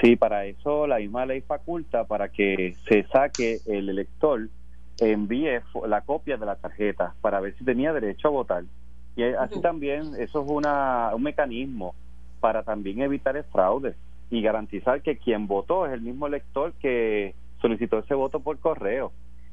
Sí, 0.01 0.15
para 0.15 0.45
eso 0.45 0.87
la 0.87 0.97
misma 0.97 1.25
ley 1.25 1.41
faculta 1.41 2.05
para 2.05 2.29
que 2.29 2.75
se 2.87 3.03
saque 3.07 3.59
el 3.65 3.89
elector, 3.89 4.49
envíe 4.99 5.59
la 5.87 6.01
copia 6.01 6.37
de 6.37 6.45
la 6.45 6.55
tarjeta 6.55 7.15
para 7.21 7.39
ver 7.39 7.55
si 7.57 7.63
tenía 7.63 7.93
derecho 7.93 8.27
a 8.27 8.31
votar. 8.31 8.63
Y 9.15 9.23
así 9.23 9.61
también, 9.61 10.15
eso 10.17 10.43
es 10.43 10.49
una, 10.49 11.11
un 11.13 11.23
mecanismo 11.23 11.93
para 12.39 12.63
también 12.63 13.01
evitar 13.01 13.37
el 13.37 13.43
fraude 13.45 13.95
y 14.29 14.41
garantizar 14.41 15.01
que 15.01 15.17
quien 15.17 15.47
votó 15.47 15.85
es 15.85 15.93
el 15.93 16.01
mismo 16.01 16.27
elector 16.27 16.73
que 16.73 17.35
solicitó 17.61 17.99
ese 17.99 18.15
voto 18.15 18.39
por 18.39 18.57
correo. 18.59 19.11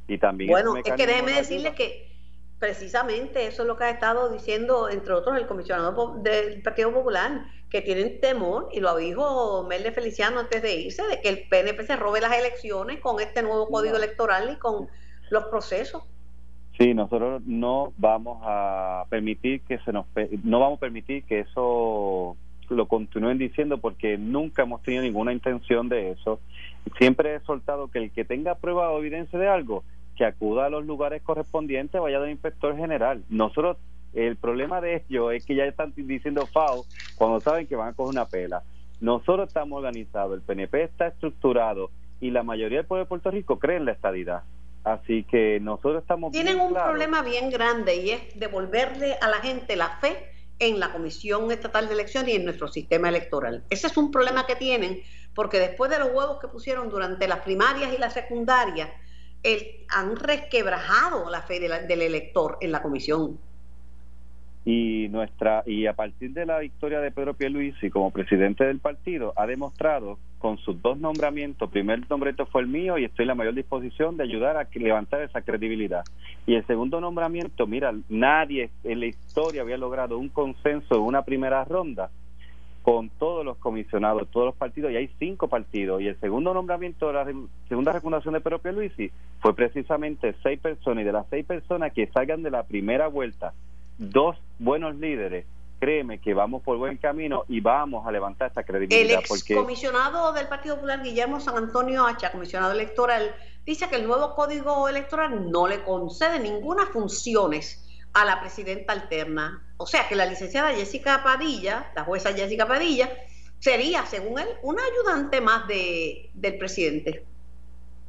Y 0.08 0.18
también 0.18 0.50
bueno, 0.50 0.76
es 0.76 0.82
que 0.82 1.06
déjeme 1.06 1.32
decirle 1.32 1.74
que 1.74 2.10
precisamente 2.58 3.46
eso 3.46 3.62
es 3.62 3.68
lo 3.68 3.76
que 3.76 3.84
ha 3.84 3.90
estado 3.90 4.30
diciendo, 4.30 4.88
entre 4.88 5.12
otros, 5.12 5.36
el 5.36 5.46
comisionado 5.46 6.16
del 6.16 6.62
Partido 6.62 6.92
Popular, 6.92 7.44
que 7.70 7.80
tienen 7.82 8.20
temor, 8.20 8.68
y 8.72 8.80
lo 8.80 8.96
dijo 8.96 9.64
Mel 9.68 9.90
Feliciano 9.92 10.40
antes 10.40 10.62
de 10.62 10.74
irse, 10.74 11.06
de 11.06 11.20
que 11.20 11.28
el 11.28 11.48
PNP 11.48 11.84
se 11.84 11.96
robe 11.96 12.20
las 12.20 12.36
elecciones 12.36 13.00
con 13.00 13.20
este 13.20 13.42
nuevo 13.42 13.68
código 13.68 13.96
electoral 13.96 14.50
y 14.52 14.58
con 14.58 14.88
los 15.30 15.44
procesos. 15.44 16.02
Sí, 16.78 16.94
nosotros 16.94 17.42
no 17.46 17.92
vamos 17.98 18.40
a 18.42 19.04
permitir 19.08 19.60
que 19.62 19.78
se 19.78 19.92
nos 19.92 20.06
no 20.44 20.60
vamos 20.60 20.78
a 20.78 20.80
permitir 20.80 21.24
que 21.24 21.40
eso 21.40 22.36
lo 22.70 22.86
continúen 22.86 23.38
diciendo 23.38 23.78
porque 23.78 24.16
nunca 24.16 24.62
hemos 24.62 24.82
tenido 24.82 25.02
ninguna 25.02 25.32
intención 25.32 25.88
de 25.88 26.12
eso. 26.12 26.40
Siempre 26.98 27.34
he 27.34 27.40
soltado 27.40 27.88
que 27.88 27.98
el 27.98 28.10
que 28.10 28.24
tenga 28.24 28.54
prueba 28.54 28.90
o 28.90 28.98
evidencia 28.98 29.38
de 29.38 29.48
algo 29.48 29.84
que 30.16 30.24
acuda 30.24 30.66
a 30.66 30.70
los 30.70 30.84
lugares 30.84 31.22
correspondientes, 31.22 32.00
vaya 32.00 32.20
del 32.20 32.30
inspector 32.30 32.76
general. 32.76 33.24
Nosotros, 33.28 33.76
el 34.12 34.36
problema 34.36 34.80
de 34.80 35.04
ellos 35.08 35.32
es 35.32 35.44
que 35.44 35.54
ya 35.54 35.64
están 35.64 35.92
diciendo 35.96 36.46
FAO 36.46 36.84
cuando 37.16 37.40
saben 37.40 37.66
que 37.66 37.76
van 37.76 37.88
a 37.88 37.92
coger 37.92 38.10
una 38.10 38.26
pela. 38.26 38.62
Nosotros 39.00 39.48
estamos 39.48 39.78
organizados, 39.78 40.34
el 40.34 40.42
PNP 40.42 40.82
está 40.82 41.08
estructurado 41.08 41.90
y 42.20 42.30
la 42.30 42.42
mayoría 42.42 42.78
del 42.78 42.86
pueblo 42.86 43.04
de 43.04 43.08
Puerto 43.08 43.30
Rico 43.30 43.58
cree 43.58 43.76
en 43.76 43.86
la 43.86 43.92
estadidad. 43.92 44.42
Así 44.84 45.24
que 45.24 45.58
nosotros 45.60 46.02
estamos... 46.02 46.32
Tienen 46.32 46.60
un 46.60 46.72
problema 46.72 47.22
bien 47.22 47.50
grande 47.50 47.96
y 47.96 48.10
es 48.10 48.38
devolverle 48.38 49.16
a 49.20 49.28
la 49.28 49.38
gente 49.38 49.76
la 49.76 49.98
fe 50.00 50.30
en 50.58 50.78
la 50.78 50.92
Comisión 50.92 51.50
Estatal 51.50 51.88
de 51.88 51.94
Elecciones 51.94 52.34
y 52.34 52.36
en 52.36 52.44
nuestro 52.44 52.68
sistema 52.68 53.08
electoral. 53.08 53.64
Ese 53.70 53.86
es 53.86 53.96
un 53.96 54.10
problema 54.10 54.46
que 54.46 54.56
tienen 54.56 55.02
porque 55.34 55.58
después 55.58 55.90
de 55.90 55.98
los 55.98 56.08
huevos 56.08 56.38
que 56.40 56.48
pusieron 56.48 56.88
durante 56.88 57.28
las 57.28 57.40
primarias 57.40 57.92
y 57.94 57.98
las 57.98 58.12
secundarias, 58.12 58.90
el, 59.42 59.86
han 59.88 60.16
resquebrajado 60.16 61.30
la 61.30 61.42
fe 61.42 61.60
del 61.60 62.02
elector 62.02 62.58
en 62.60 62.72
la 62.72 62.82
comisión. 62.82 63.38
Y 64.64 65.08
nuestra 65.08 65.62
y 65.64 65.86
a 65.86 65.94
partir 65.94 66.32
de 66.32 66.44
la 66.44 66.58
victoria 66.58 67.00
de 67.00 67.10
Pedro 67.10 67.34
Pierluisi 67.34 67.88
como 67.88 68.10
presidente 68.10 68.64
del 68.64 68.78
partido 68.78 69.32
ha 69.36 69.46
demostrado 69.46 70.18
con 70.38 70.58
sus 70.58 70.80
dos 70.82 70.98
nombramientos, 70.98 71.70
primer 71.70 72.00
nombramiento 72.10 72.46
fue 72.46 72.62
el 72.62 72.68
mío 72.68 72.98
y 72.98 73.04
estoy 73.04 73.24
en 73.24 73.28
la 73.28 73.34
mayor 73.34 73.54
disposición 73.54 74.16
de 74.16 74.24
ayudar 74.24 74.56
a 74.56 74.68
levantar 74.74 75.22
esa 75.22 75.42
credibilidad. 75.42 76.04
Y 76.46 76.54
el 76.54 76.66
segundo 76.66 77.00
nombramiento, 77.00 77.66
mira, 77.66 77.94
nadie 78.08 78.70
en 78.84 79.00
la 79.00 79.06
historia 79.06 79.62
había 79.62 79.76
logrado 79.78 80.18
un 80.18 80.28
consenso 80.28 80.94
en 80.94 81.02
una 81.02 81.22
primera 81.22 81.64
ronda 81.64 82.10
con 82.82 83.10
todos 83.10 83.44
los 83.44 83.58
comisionados, 83.58 84.28
todos 84.30 84.46
los 84.46 84.56
partidos, 84.56 84.92
y 84.92 84.96
hay 84.96 85.10
cinco 85.18 85.48
partidos. 85.48 86.00
Y 86.00 86.08
el 86.08 86.18
segundo 86.18 86.54
nombramiento 86.54 87.08
de 87.08 87.12
la 87.12 87.26
segunda 87.68 87.92
recomendación 87.92 88.34
de 88.34 88.40
Pedro 88.40 88.60
Luisi 88.72 89.10
fue 89.40 89.54
precisamente 89.54 90.34
seis 90.42 90.58
personas, 90.58 91.02
y 91.02 91.04
de 91.06 91.12
las 91.12 91.26
seis 91.28 91.44
personas 91.44 91.92
que 91.92 92.06
salgan 92.08 92.42
de 92.42 92.50
la 92.50 92.62
primera 92.62 93.08
vuelta, 93.08 93.52
dos 94.00 94.36
buenos 94.58 94.96
líderes, 94.96 95.44
créeme 95.78 96.18
que 96.18 96.34
vamos 96.34 96.62
por 96.62 96.78
buen 96.78 96.96
camino 96.96 97.44
y 97.48 97.60
vamos 97.60 98.06
a 98.06 98.10
levantar 98.10 98.48
esta 98.48 98.64
credibilidad. 98.64 99.22
El 99.48 99.56
comisionado 99.56 100.32
del 100.32 100.48
Partido 100.48 100.76
Popular, 100.76 101.02
Guillermo 101.02 101.38
San 101.38 101.56
Antonio 101.56 102.06
Hacha, 102.06 102.32
comisionado 102.32 102.72
electoral, 102.72 103.34
dice 103.64 103.88
que 103.88 103.96
el 103.96 104.06
nuevo 104.06 104.34
código 104.34 104.88
electoral 104.88 105.50
no 105.50 105.68
le 105.68 105.82
concede 105.82 106.40
ninguna 106.40 106.86
funciones 106.86 107.86
a 108.14 108.24
la 108.24 108.40
presidenta 108.40 108.94
alterna. 108.94 109.62
O 109.76 109.86
sea 109.86 110.08
que 110.08 110.16
la 110.16 110.26
licenciada 110.26 110.70
Jessica 110.70 111.22
Padilla, 111.22 111.92
la 111.94 112.04
jueza 112.04 112.32
Jessica 112.32 112.66
Padilla, 112.66 113.08
sería, 113.58 114.04
según 114.06 114.38
él, 114.38 114.48
una 114.62 114.82
ayudante 114.82 115.40
más 115.40 115.68
de, 115.68 116.30
del 116.34 116.56
presidente. 116.56 117.24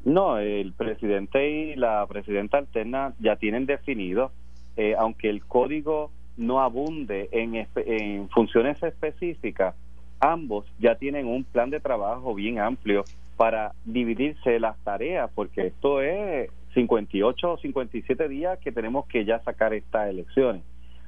No, 0.04 0.38
el 0.40 0.74
presidente 0.74 1.48
y 1.50 1.76
la 1.76 2.08
presidenta 2.08 2.58
alterna 2.58 3.14
ya 3.20 3.36
tienen 3.36 3.66
definido, 3.66 4.32
eh, 4.78 4.96
aunque 4.98 5.30
el 5.30 5.44
código 5.46 6.12
no 6.38 6.62
abunde 6.62 7.30
en, 7.32 8.30
funciones 8.30 8.82
específicas, 8.82 9.76
ambos 10.20 10.66
ya 10.80 10.96
tienen 10.96 11.28
un 11.28 11.44
plan 11.44 11.70
de 11.70 11.80
trabajo 11.80 12.34
bien 12.34 12.60
amplio 12.60 13.04
para 13.38 13.74
dividirse 13.86 14.60
las 14.60 14.78
tareas, 14.84 15.30
porque 15.34 15.68
esto 15.68 16.02
es 16.02 16.50
58 16.74 17.52
o 17.52 17.58
57 17.58 18.30
días 18.30 18.60
que 18.60 18.72
tenemos 18.72 19.06
que 19.08 19.26
ya 19.26 19.40
sacar 19.44 19.74
estas 19.74 20.10
elecciones. 20.10 20.64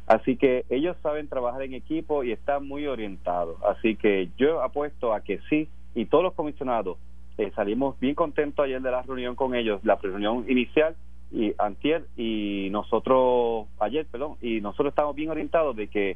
Así 0.07 0.35
que 0.35 0.65
ellos 0.69 0.97
saben 1.01 1.29
trabajar 1.29 1.61
en 1.61 1.73
equipo 1.73 2.23
y 2.23 2.31
están 2.31 2.67
muy 2.67 2.87
orientados. 2.87 3.57
Así 3.63 3.95
que 3.95 4.29
yo 4.37 4.61
apuesto 4.61 5.13
a 5.13 5.21
que 5.21 5.39
sí, 5.49 5.69
y 5.95 6.05
todos 6.05 6.23
los 6.23 6.33
comisionados 6.33 6.97
eh, 7.37 7.51
salimos 7.55 7.99
bien 7.99 8.15
contentos 8.15 8.65
ayer 8.65 8.81
de 8.81 8.91
la 8.91 9.01
reunión 9.01 9.35
con 9.35 9.55
ellos, 9.55 9.79
la 9.83 9.95
reunión 9.95 10.45
inicial 10.49 10.95
y 11.33 11.53
antier, 11.57 12.05
y 12.15 12.69
nosotros, 12.71 13.65
ayer, 13.79 14.05
perdón, 14.05 14.37
y 14.39 14.61
nosotros 14.61 14.91
estamos 14.91 15.15
bien 15.15 15.31
orientados 15.31 15.75
de 15.75 15.87
que 15.87 16.15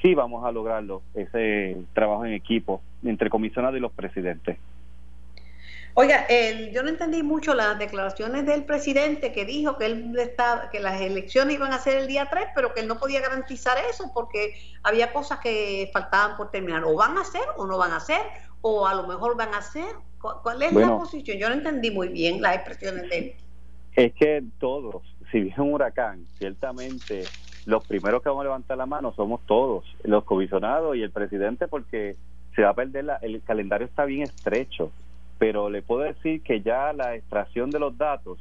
sí 0.00 0.14
vamos 0.14 0.44
a 0.44 0.52
lograrlo, 0.52 1.02
ese 1.14 1.76
trabajo 1.92 2.24
en 2.24 2.32
equipo 2.32 2.80
entre 3.04 3.28
comisionados 3.28 3.76
y 3.76 3.80
los 3.80 3.92
presidentes. 3.92 4.56
Oiga, 5.94 6.26
yo 6.72 6.82
no 6.82 6.88
entendí 6.88 7.22
mucho 7.22 7.54
las 7.54 7.78
declaraciones 7.78 8.46
del 8.46 8.64
presidente 8.64 9.30
que 9.32 9.44
dijo 9.44 9.76
que 9.76 9.86
él 9.86 10.16
estaba, 10.18 10.70
que 10.70 10.80
las 10.80 10.98
elecciones 11.02 11.56
iban 11.56 11.72
a 11.74 11.78
ser 11.78 11.98
el 11.98 12.06
día 12.06 12.28
3, 12.30 12.46
pero 12.54 12.72
que 12.72 12.80
él 12.80 12.88
no 12.88 12.98
podía 12.98 13.20
garantizar 13.20 13.76
eso 13.90 14.10
porque 14.14 14.54
había 14.82 15.12
cosas 15.12 15.40
que 15.40 15.90
faltaban 15.92 16.38
por 16.38 16.50
terminar. 16.50 16.84
O 16.84 16.94
van 16.94 17.18
a 17.18 17.24
ser 17.24 17.42
o 17.58 17.66
no 17.66 17.76
van 17.76 17.92
a 17.92 18.00
ser, 18.00 18.22
o 18.62 18.86
a 18.86 18.94
lo 18.94 19.06
mejor 19.06 19.36
van 19.36 19.52
a 19.52 19.60
ser. 19.60 19.94
¿Cuál 20.18 20.62
es 20.62 20.72
la 20.72 20.96
posición? 20.96 21.36
Yo 21.36 21.48
no 21.50 21.56
entendí 21.56 21.90
muy 21.90 22.08
bien 22.08 22.40
las 22.40 22.54
expresiones 22.54 23.10
de 23.10 23.18
él. 23.18 23.34
Es 23.94 24.12
que 24.14 24.42
todos, 24.58 25.02
si 25.30 25.40
viene 25.40 25.62
un 25.62 25.74
huracán, 25.74 26.24
ciertamente 26.38 27.24
los 27.66 27.86
primeros 27.86 28.22
que 28.22 28.28
vamos 28.28 28.42
a 28.42 28.44
levantar 28.44 28.78
la 28.78 28.86
mano 28.86 29.12
somos 29.14 29.40
todos, 29.46 29.84
los 30.04 30.24
comisionados 30.24 30.96
y 30.96 31.02
el 31.02 31.10
presidente, 31.10 31.68
porque 31.68 32.16
se 32.56 32.62
va 32.62 32.70
a 32.70 32.74
perder, 32.74 33.04
la, 33.04 33.16
el 33.16 33.40
calendario 33.42 33.86
está 33.86 34.04
bien 34.04 34.22
estrecho 34.22 34.90
pero 35.42 35.68
le 35.70 35.82
puedo 35.82 36.02
decir 36.02 36.40
que 36.40 36.60
ya 36.60 36.92
la 36.92 37.16
extracción 37.16 37.68
de 37.70 37.80
los 37.80 37.98
datos 37.98 38.38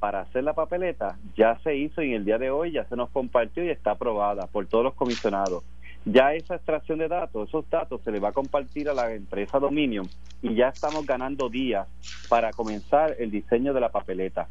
para 0.00 0.22
hacer 0.22 0.42
la 0.42 0.52
papeleta 0.52 1.16
ya 1.36 1.56
se 1.62 1.76
hizo 1.76 2.02
y 2.02 2.08
en 2.08 2.16
el 2.16 2.24
día 2.24 2.38
de 2.38 2.50
hoy 2.50 2.72
ya 2.72 2.84
se 2.86 2.96
nos 2.96 3.08
compartió 3.10 3.64
y 3.64 3.68
está 3.68 3.92
aprobada 3.92 4.48
por 4.48 4.66
todos 4.66 4.82
los 4.82 4.94
comisionados. 4.94 5.62
Ya 6.04 6.34
esa 6.34 6.56
extracción 6.56 6.98
de 6.98 7.06
datos, 7.06 7.48
esos 7.48 7.70
datos 7.70 8.00
se 8.02 8.10
le 8.10 8.18
va 8.18 8.30
a 8.30 8.32
compartir 8.32 8.88
a 8.88 8.94
la 8.94 9.14
empresa 9.14 9.60
Dominion 9.60 10.08
y 10.42 10.56
ya 10.56 10.70
estamos 10.70 11.06
ganando 11.06 11.48
días 11.48 11.86
para 12.28 12.50
comenzar 12.50 13.14
el 13.20 13.30
diseño 13.30 13.72
de 13.72 13.80
la 13.82 13.90
papeleta. 13.90 14.48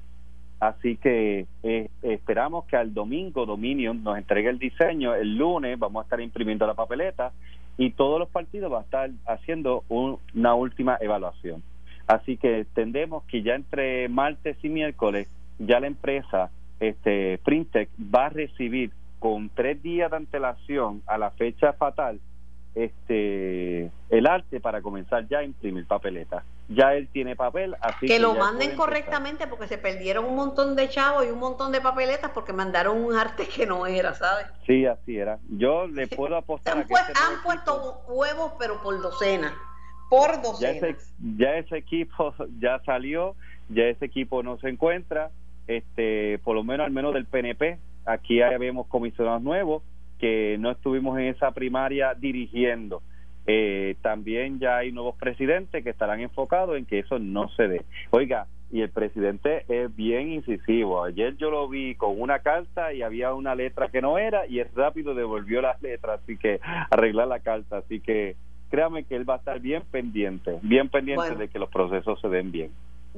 Así 0.59 0.97
que 0.97 1.45
eh, 1.63 1.89
esperamos 2.01 2.65
que 2.65 2.75
al 2.75 2.93
domingo 2.93 3.45
Dominion 3.45 4.03
nos 4.03 4.17
entregue 4.17 4.49
el 4.49 4.59
diseño, 4.59 5.15
el 5.15 5.37
lunes 5.37 5.79
vamos 5.79 6.01
a 6.01 6.03
estar 6.03 6.19
imprimiendo 6.19 6.67
la 6.67 6.73
papeleta 6.73 7.31
y 7.77 7.91
todos 7.91 8.19
los 8.19 8.27
partidos 8.29 8.69
van 8.69 8.81
a 8.81 8.83
estar 8.83 9.09
haciendo 9.25 9.85
una 9.87 10.55
última 10.55 10.97
evaluación. 10.99 11.63
Así 12.07 12.35
que 12.35 12.59
entendemos 12.59 13.23
que 13.23 13.41
ya 13.41 13.55
entre 13.55 14.09
martes 14.09 14.57
y 14.61 14.69
miércoles 14.69 15.29
ya 15.59 15.79
la 15.79 15.87
empresa 15.87 16.49
este 16.79 17.37
Printec 17.39 17.89
va 18.13 18.25
a 18.25 18.29
recibir 18.29 18.91
con 19.19 19.49
tres 19.49 19.81
días 19.81 20.11
de 20.11 20.17
antelación 20.17 21.01
a 21.05 21.17
la 21.17 21.31
fecha 21.31 21.73
fatal 21.73 22.19
este 22.83 23.91
el 24.09 24.27
arte 24.27 24.59
para 24.59 24.81
comenzar 24.81 25.27
ya 25.27 25.39
a 25.39 25.43
imprimir 25.43 25.86
papeletas. 25.86 26.43
Ya 26.69 26.93
él 26.93 27.07
tiene 27.12 27.36
papel, 27.36 27.75
así 27.81 28.05
que, 28.05 28.19
lo 28.19 28.36
manden 28.36 28.75
correctamente 28.75 29.48
porque 29.48 29.67
se 29.67 29.79
perdieron 29.79 30.25
un 30.25 30.36
montón 30.36 30.75
de 30.75 30.88
chavos 30.88 31.25
y 31.25 31.29
un 31.29 31.39
montón 31.39 31.71
de 31.71 31.81
papeletas 31.81 32.29
porque 32.31 32.53
mandaron 32.53 33.03
un 33.03 33.15
arte 33.15 33.48
que 33.48 33.65
no 33.65 33.88
era, 33.88 34.13
¿sabes? 34.13 34.45
Sí, 34.67 34.86
así 34.86 35.17
era. 35.17 35.39
Yo 35.50 35.88
le 35.88 36.07
puedo 36.15 36.36
apostar 36.36 36.77
han, 36.77 36.83
a 36.83 36.86
que 36.86 36.93
este 36.93 37.13
han 37.15 37.41
puesto 37.43 38.01
huevos 38.07 38.53
pero 38.59 38.81
por 38.83 39.01
docena, 39.01 39.53
por 40.09 40.41
docena. 40.41 40.79
Ya 40.79 40.88
ese, 40.88 40.95
ya 41.38 41.55
ese 41.55 41.77
equipo 41.77 42.36
ya 42.59 42.79
salió, 42.86 43.36
ya 43.69 43.86
ese 43.86 44.05
equipo 44.05 44.43
no 44.43 44.59
se 44.59 44.69
encuentra, 44.69 45.31
este 45.67 46.39
por 46.43 46.55
lo 46.55 46.63
menos 46.63 46.86
al 46.86 46.91
menos 46.91 47.15
del 47.15 47.25
PNP, 47.25 47.79
aquí 48.05 48.38
ya 48.38 48.55
vemos 48.57 48.86
comisionados 48.88 49.41
nuevos 49.41 49.81
que 50.19 50.57
no 50.59 50.71
estuvimos 50.71 51.17
en 51.17 51.25
esa 51.25 51.51
primaria 51.51 52.13
dirigiendo. 52.13 53.01
Eh, 53.47 53.95
también 54.01 54.59
ya 54.59 54.77
hay 54.77 54.91
nuevos 54.91 55.15
presidentes 55.15 55.83
que 55.83 55.89
estarán 55.89 56.19
enfocados 56.19 56.77
en 56.77 56.85
que 56.85 56.99
eso 56.99 57.17
no 57.17 57.49
se 57.49 57.67
dé. 57.67 57.81
Oiga, 58.11 58.45
y 58.71 58.81
el 58.81 58.89
presidente 58.89 59.65
es 59.67 59.95
bien 59.95 60.31
incisivo. 60.31 61.03
Ayer 61.03 61.35
yo 61.38 61.49
lo 61.49 61.67
vi 61.67 61.95
con 61.95 62.19
una 62.21 62.39
carta 62.39 62.93
y 62.93 63.01
había 63.01 63.33
una 63.33 63.55
letra 63.55 63.88
que 63.88 64.01
no 64.01 64.17
era 64.17 64.45
y 64.45 64.59
es 64.59 64.71
rápido 64.75 65.15
devolvió 65.15 65.61
las 65.61 65.81
letras, 65.81 66.21
así 66.21 66.38
que 66.38 66.59
arreglar 66.91 67.27
la 67.27 67.39
carta. 67.39 67.77
Así 67.77 67.99
que 67.99 68.35
créame 68.69 69.05
que 69.05 69.15
él 69.15 69.27
va 69.27 69.35
a 69.35 69.38
estar 69.38 69.59
bien 69.59 69.81
pendiente, 69.89 70.59
bien 70.61 70.89
pendiente 70.89 71.35
de 71.35 71.47
que 71.47 71.59
los 71.59 71.69
procesos 71.69 72.21
se 72.21 72.29
den 72.29 72.51
bien. 72.51 72.71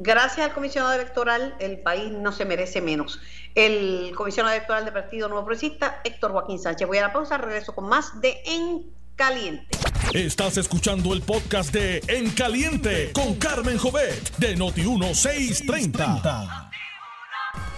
Gracias 0.03 0.47
al 0.47 0.53
comisionado 0.55 0.93
electoral, 0.93 1.55
el 1.59 1.77
país 1.77 2.11
no 2.11 2.31
se 2.31 2.43
merece 2.43 2.81
menos. 2.81 3.19
El 3.53 4.11
comisionado 4.15 4.55
electoral 4.55 4.83
del 4.83 4.95
Partido 4.95 5.27
Nuevo 5.27 5.45
Progresista, 5.45 6.01
Héctor 6.03 6.31
Joaquín 6.31 6.57
Sánchez. 6.57 6.87
Voy 6.87 6.97
a 6.97 7.01
la 7.01 7.13
pausa, 7.13 7.37
regreso 7.37 7.75
con 7.75 7.87
más 7.87 8.19
de 8.19 8.41
En 8.43 8.91
Caliente. 9.15 9.77
Estás 10.11 10.57
escuchando 10.57 11.13
el 11.13 11.21
podcast 11.21 11.71
de 11.71 12.01
En 12.07 12.31
Caliente 12.31 13.11
con 13.13 13.35
Carmen 13.35 13.77
Jovet 13.77 14.37
de 14.37 14.57
Noti1630. 14.57 16.71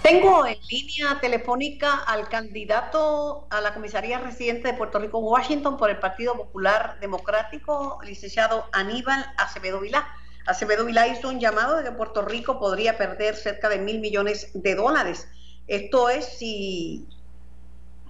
Tengo 0.02 0.46
en 0.46 0.56
línea 0.70 1.20
telefónica 1.20 2.04
al 2.06 2.30
candidato 2.30 3.46
a 3.50 3.60
la 3.60 3.74
comisaría 3.74 4.18
residente 4.18 4.68
de 4.68 4.74
Puerto 4.74 4.98
Rico, 4.98 5.18
Washington, 5.18 5.76
por 5.76 5.90
el 5.90 5.98
Partido 5.98 6.34
Popular 6.34 6.96
Democrático, 7.00 7.98
licenciado 8.02 8.66
Aníbal 8.72 9.26
Acevedo 9.36 9.80
Vilá. 9.80 10.08
Acevedo 10.46 10.84
Vilá 10.84 11.08
hizo 11.08 11.28
un 11.28 11.40
llamado 11.40 11.76
de 11.76 11.84
que 11.84 11.92
Puerto 11.92 12.22
Rico 12.22 12.58
podría 12.58 12.98
perder 12.98 13.34
cerca 13.34 13.68
de 13.68 13.78
mil 13.78 14.00
millones 14.00 14.50
de 14.54 14.74
dólares. 14.74 15.28
Esto 15.66 16.08
es 16.10 16.24
si 16.24 17.08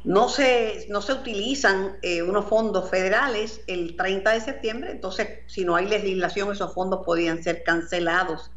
no 0.05 0.29
se, 0.29 0.87
no 0.91 1.01
se 1.01 1.13
utilizan 1.13 1.97
eh, 2.03 2.23
unos 2.23 2.45
fondos 2.47 2.91
federales 2.91 3.63
el 3.67 3.97
30 3.97 4.33
de 4.33 4.41
septiembre, 4.41 4.91
entonces 4.91 5.41
si 5.47 5.65
no 5.65 5.77
hay 5.77 5.87
legislación 5.87 6.53
esos 6.53 6.75
fondos 6.75 7.05
podrían 7.05 7.43
ser 7.43 7.63
cancelados. 7.63 8.51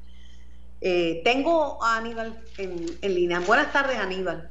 Eh, 0.82 1.22
tengo 1.24 1.84
a 1.84 1.98
Aníbal 1.98 2.38
en, 2.58 2.86
en, 3.02 3.16
línea. 3.16 3.40
Buenas 3.40 3.72
tardes, 3.72 3.98
Aníbal. 3.98 4.50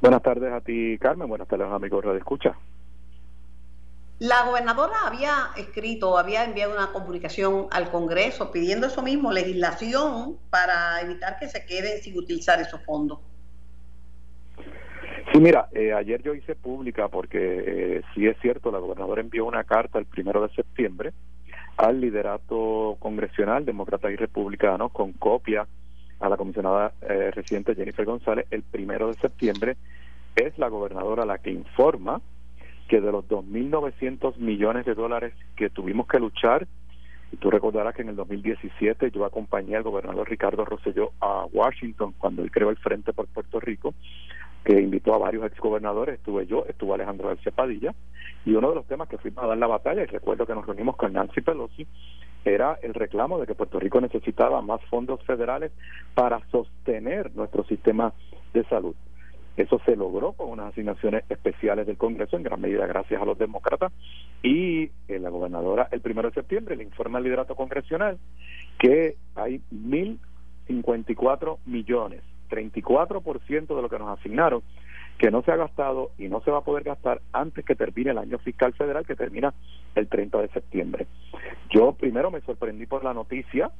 Buenas 0.00 0.22
tardes 0.22 0.52
a 0.52 0.60
ti, 0.60 0.96
Carmen. 0.98 1.28
Buenas 1.28 1.48
tardes, 1.48 1.66
amigos 1.70 2.04
de 2.04 2.18
Escucha. 2.18 2.56
La 4.22 4.44
gobernadora 4.44 4.94
había 5.04 5.50
escrito, 5.56 6.16
había 6.16 6.44
enviado 6.44 6.72
una 6.72 6.92
comunicación 6.92 7.66
al 7.72 7.90
Congreso 7.90 8.52
pidiendo 8.52 8.86
eso 8.86 9.02
mismo, 9.02 9.32
legislación 9.32 10.36
para 10.48 11.00
evitar 11.00 11.40
que 11.40 11.48
se 11.48 11.66
queden 11.66 12.00
sin 12.00 12.16
utilizar 12.16 12.60
esos 12.60 12.80
fondos. 12.84 13.18
Sí, 15.32 15.40
mira, 15.40 15.68
eh, 15.72 15.92
ayer 15.92 16.22
yo 16.22 16.34
hice 16.34 16.54
pública 16.54 17.08
porque 17.08 17.38
eh, 17.66 18.02
sí 18.14 18.28
es 18.28 18.36
cierto, 18.40 18.70
la 18.70 18.78
gobernadora 18.78 19.20
envió 19.20 19.44
una 19.44 19.64
carta 19.64 19.98
el 19.98 20.06
primero 20.06 20.40
de 20.46 20.54
septiembre 20.54 21.12
al 21.76 22.00
liderato 22.00 22.98
congresional, 23.00 23.64
demócratas 23.64 24.12
y 24.12 24.16
republicanos, 24.16 24.92
con 24.92 25.14
copia 25.14 25.66
a 26.20 26.28
la 26.28 26.36
comisionada 26.36 26.92
eh, 27.00 27.32
residente 27.32 27.74
Jennifer 27.74 28.04
González. 28.04 28.46
El 28.52 28.62
primero 28.62 29.08
de 29.08 29.14
septiembre 29.14 29.76
es 30.36 30.56
la 30.58 30.68
gobernadora 30.68 31.24
la 31.24 31.38
que 31.38 31.50
informa 31.50 32.20
que 32.92 33.00
de 33.00 33.10
los 33.10 33.26
2.900 33.26 34.36
millones 34.36 34.84
de 34.84 34.94
dólares 34.94 35.32
que 35.56 35.70
tuvimos 35.70 36.06
que 36.06 36.18
luchar, 36.18 36.66
y 37.32 37.38
tú 37.38 37.50
recordarás 37.50 37.94
que 37.94 38.02
en 38.02 38.10
el 38.10 38.16
2017 38.16 39.10
yo 39.10 39.24
acompañé 39.24 39.76
al 39.76 39.82
gobernador 39.82 40.28
Ricardo 40.28 40.66
Rosselló 40.66 41.12
a 41.18 41.46
Washington 41.50 42.12
cuando 42.18 42.42
él 42.42 42.50
creó 42.50 42.68
el 42.68 42.76
Frente 42.76 43.14
por 43.14 43.28
Puerto 43.28 43.60
Rico, 43.60 43.94
que 44.62 44.78
invitó 44.78 45.14
a 45.14 45.18
varios 45.18 45.46
exgobernadores, 45.46 46.16
estuve 46.16 46.44
yo, 46.44 46.66
estuvo 46.68 46.92
Alejandro 46.92 47.28
García 47.28 47.50
Padilla, 47.52 47.94
y 48.44 48.52
uno 48.52 48.68
de 48.68 48.74
los 48.74 48.86
temas 48.86 49.08
que 49.08 49.16
fuimos 49.16 49.42
a 49.42 49.46
dar 49.46 49.56
la 49.56 49.68
batalla, 49.68 50.02
y 50.02 50.06
recuerdo 50.06 50.44
que 50.44 50.54
nos 50.54 50.66
reunimos 50.66 50.96
con 50.96 51.14
Nancy 51.14 51.40
Pelosi, 51.40 51.86
era 52.44 52.78
el 52.82 52.92
reclamo 52.92 53.38
de 53.38 53.46
que 53.46 53.54
Puerto 53.54 53.80
Rico 53.80 54.02
necesitaba 54.02 54.60
más 54.60 54.82
fondos 54.90 55.24
federales 55.24 55.72
para 56.12 56.46
sostener 56.50 57.34
nuestro 57.34 57.64
sistema 57.64 58.12
de 58.52 58.64
salud. 58.64 58.94
Eso 59.56 59.80
se 59.84 59.96
logró 59.96 60.32
con 60.32 60.48
unas 60.48 60.72
asignaciones 60.72 61.24
especiales 61.28 61.86
del 61.86 61.98
Congreso, 61.98 62.36
en 62.36 62.42
gran 62.42 62.60
medida 62.60 62.86
gracias 62.86 63.20
a 63.20 63.24
los 63.24 63.38
demócratas, 63.38 63.92
y 64.42 64.90
eh, 65.08 65.18
la 65.20 65.28
gobernadora 65.28 65.88
el 65.90 66.00
primero 66.00 66.28
de 66.28 66.34
septiembre 66.34 66.76
le 66.76 66.84
informa 66.84 67.18
al 67.18 67.24
liderato 67.24 67.54
congresional 67.54 68.18
que 68.78 69.16
hay 69.34 69.60
1.054 69.70 71.58
millones, 71.66 72.22
34% 72.48 73.76
de 73.76 73.82
lo 73.82 73.88
que 73.88 73.98
nos 73.98 74.18
asignaron, 74.18 74.62
que 75.18 75.30
no 75.30 75.42
se 75.42 75.52
ha 75.52 75.56
gastado 75.56 76.10
y 76.18 76.28
no 76.28 76.40
se 76.40 76.50
va 76.50 76.58
a 76.58 76.64
poder 76.64 76.82
gastar 76.82 77.20
antes 77.32 77.64
que 77.64 77.74
termine 77.74 78.10
el 78.10 78.18
año 78.18 78.38
fiscal 78.38 78.72
federal, 78.72 79.06
que 79.06 79.14
termina 79.14 79.52
el 79.94 80.08
30 80.08 80.40
de 80.40 80.48
septiembre. 80.48 81.06
Yo 81.70 81.92
primero 81.92 82.30
me 82.30 82.40
sorprendí 82.40 82.86
por 82.86 83.04
la 83.04 83.14
noticia, 83.14 83.70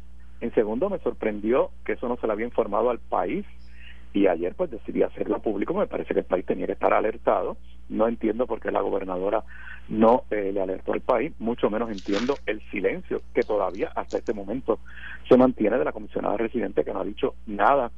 en 0.40 0.52
segundo 0.54 0.90
me 0.90 0.98
sorprendió 0.98 1.70
que 1.84 1.92
eso 1.92 2.08
no 2.08 2.16
se 2.16 2.26
le 2.26 2.34
había 2.34 2.46
informado 2.46 2.90
al 2.90 2.98
país 2.98 3.46
y 4.12 4.26
ayer 4.26 4.54
pues 4.54 4.70
decidí 4.70 5.02
hacerlo 5.02 5.40
público, 5.40 5.74
me 5.74 5.86
parece 5.86 6.14
que 6.14 6.20
el 6.20 6.26
país 6.26 6.44
tenía 6.44 6.66
que 6.66 6.72
estar 6.72 6.92
alertado, 6.92 7.56
no 7.88 8.08
entiendo 8.08 8.46
por 8.46 8.60
qué 8.60 8.70
la 8.70 8.80
gobernadora 8.80 9.44
no 9.88 10.24
eh, 10.30 10.50
le 10.52 10.60
alertó 10.60 10.92
al 10.92 11.00
país, 11.00 11.32
mucho 11.38 11.70
menos 11.70 11.90
entiendo 11.90 12.36
el 12.46 12.60
silencio 12.70 13.22
que 13.34 13.42
todavía 13.42 13.90
hasta 13.94 14.18
este 14.18 14.32
momento 14.32 14.78
se 15.28 15.36
mantiene 15.36 15.78
de 15.78 15.84
la 15.84 15.92
comisionada 15.92 16.36
residente 16.36 16.84
que 16.84 16.92
no 16.92 17.00
ha 17.00 17.04
dicho 17.04 17.34
nada 17.46 17.90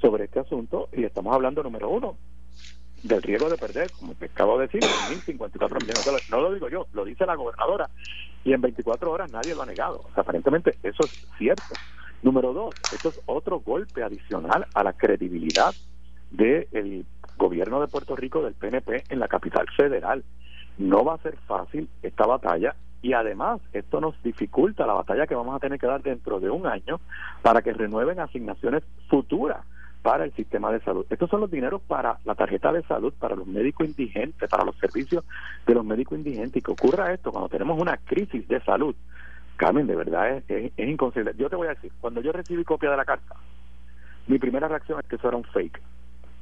sobre 0.00 0.24
este 0.24 0.40
asunto 0.40 0.88
y 0.92 1.04
estamos 1.04 1.34
hablando 1.34 1.62
número 1.62 1.88
uno 1.88 2.16
del 3.02 3.22
riesgo 3.22 3.48
de 3.48 3.56
perder, 3.56 3.90
como 3.92 4.14
te 4.14 4.26
acabo 4.26 4.58
de 4.58 4.66
decir, 4.66 4.80
1.054 4.82 5.80
millones 5.80 5.94
de 5.94 6.04
dólares. 6.04 6.28
No 6.30 6.40
lo 6.40 6.52
digo 6.52 6.68
yo, 6.68 6.86
lo 6.92 7.04
dice 7.04 7.26
la 7.26 7.36
gobernadora 7.36 7.88
y 8.44 8.52
en 8.52 8.60
24 8.60 9.10
horas 9.10 9.30
nadie 9.30 9.54
lo 9.54 9.62
ha 9.62 9.66
negado. 9.66 10.04
aparentemente 10.14 10.76
eso 10.82 11.04
es 11.04 11.10
cierto. 11.38 11.74
Número 12.26 12.52
dos, 12.52 12.74
esto 12.92 13.10
es 13.10 13.20
otro 13.26 13.60
golpe 13.60 14.02
adicional 14.02 14.66
a 14.74 14.82
la 14.82 14.94
credibilidad 14.94 15.72
del 16.32 17.06
gobierno 17.38 17.80
de 17.80 17.86
Puerto 17.86 18.16
Rico, 18.16 18.42
del 18.42 18.54
PNP, 18.54 19.04
en 19.10 19.20
la 19.20 19.28
capital 19.28 19.64
federal. 19.76 20.24
No 20.76 21.04
va 21.04 21.14
a 21.14 21.18
ser 21.18 21.36
fácil 21.46 21.88
esta 22.02 22.26
batalla 22.26 22.74
y 23.00 23.12
además 23.12 23.60
esto 23.72 24.00
nos 24.00 24.20
dificulta 24.24 24.88
la 24.88 24.94
batalla 24.94 25.28
que 25.28 25.36
vamos 25.36 25.54
a 25.54 25.60
tener 25.60 25.78
que 25.78 25.86
dar 25.86 26.02
dentro 26.02 26.40
de 26.40 26.50
un 26.50 26.66
año 26.66 26.98
para 27.42 27.62
que 27.62 27.72
renueven 27.72 28.18
asignaciones 28.18 28.82
futuras 29.08 29.64
para 30.02 30.24
el 30.24 30.32
sistema 30.32 30.72
de 30.72 30.80
salud. 30.80 31.06
Estos 31.08 31.30
son 31.30 31.42
los 31.42 31.50
dineros 31.52 31.80
para 31.82 32.18
la 32.24 32.34
tarjeta 32.34 32.72
de 32.72 32.82
salud, 32.82 33.14
para 33.20 33.36
los 33.36 33.46
médicos 33.46 33.86
indigentes, 33.86 34.50
para 34.50 34.64
los 34.64 34.76
servicios 34.78 35.24
de 35.64 35.74
los 35.74 35.84
médicos 35.84 36.18
indigentes. 36.18 36.56
Y 36.56 36.62
que 36.64 36.72
ocurra 36.72 37.12
esto 37.12 37.30
cuando 37.30 37.48
tenemos 37.48 37.80
una 37.80 37.98
crisis 37.98 38.48
de 38.48 38.60
salud 38.64 38.96
Carmen, 39.56 39.86
de 39.86 39.96
verdad 39.96 40.42
es, 40.48 40.72
es, 40.76 40.88
inconcebible. 40.88 41.34
Yo 41.36 41.48
te 41.48 41.56
voy 41.56 41.66
a 41.66 41.74
decir, 41.74 41.92
cuando 42.00 42.20
yo 42.20 42.32
recibí 42.32 42.64
copia 42.64 42.90
de 42.90 42.96
la 42.96 43.04
carta, 43.04 43.36
mi 44.26 44.38
primera 44.38 44.68
reacción 44.68 45.00
es 45.00 45.06
que 45.06 45.16
eso 45.16 45.28
era 45.28 45.36
un 45.36 45.44
fake, 45.44 45.80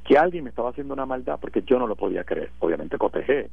que 0.03 0.17
alguien 0.17 0.43
me 0.43 0.49
estaba 0.49 0.69
haciendo 0.69 0.93
una 0.93 1.05
maldad 1.05 1.39
porque 1.39 1.61
yo 1.63 1.79
no 1.79 1.87
lo 1.87 1.95
podía 1.95 2.23
creer. 2.23 2.51
Obviamente 2.59 2.97
cotejé 2.97 3.49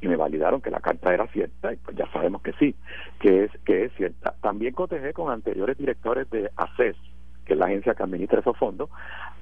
y 0.00 0.08
me 0.08 0.16
validaron 0.16 0.60
que 0.60 0.70
la 0.70 0.80
carta 0.80 1.12
era 1.12 1.26
cierta 1.28 1.72
y 1.72 1.76
pues 1.76 1.96
ya 1.96 2.10
sabemos 2.12 2.42
que 2.42 2.52
sí, 2.54 2.74
que 3.20 3.44
es 3.44 3.50
que 3.64 3.84
es 3.84 3.92
cierta. 3.94 4.34
También 4.40 4.74
cotejé 4.74 5.12
con 5.12 5.32
anteriores 5.32 5.76
directores 5.76 6.30
de 6.30 6.50
ACES, 6.56 6.96
que 7.44 7.54
es 7.54 7.58
la 7.58 7.66
agencia 7.66 7.94
que 7.94 8.02
administra 8.02 8.40
esos 8.40 8.56
fondos, 8.56 8.90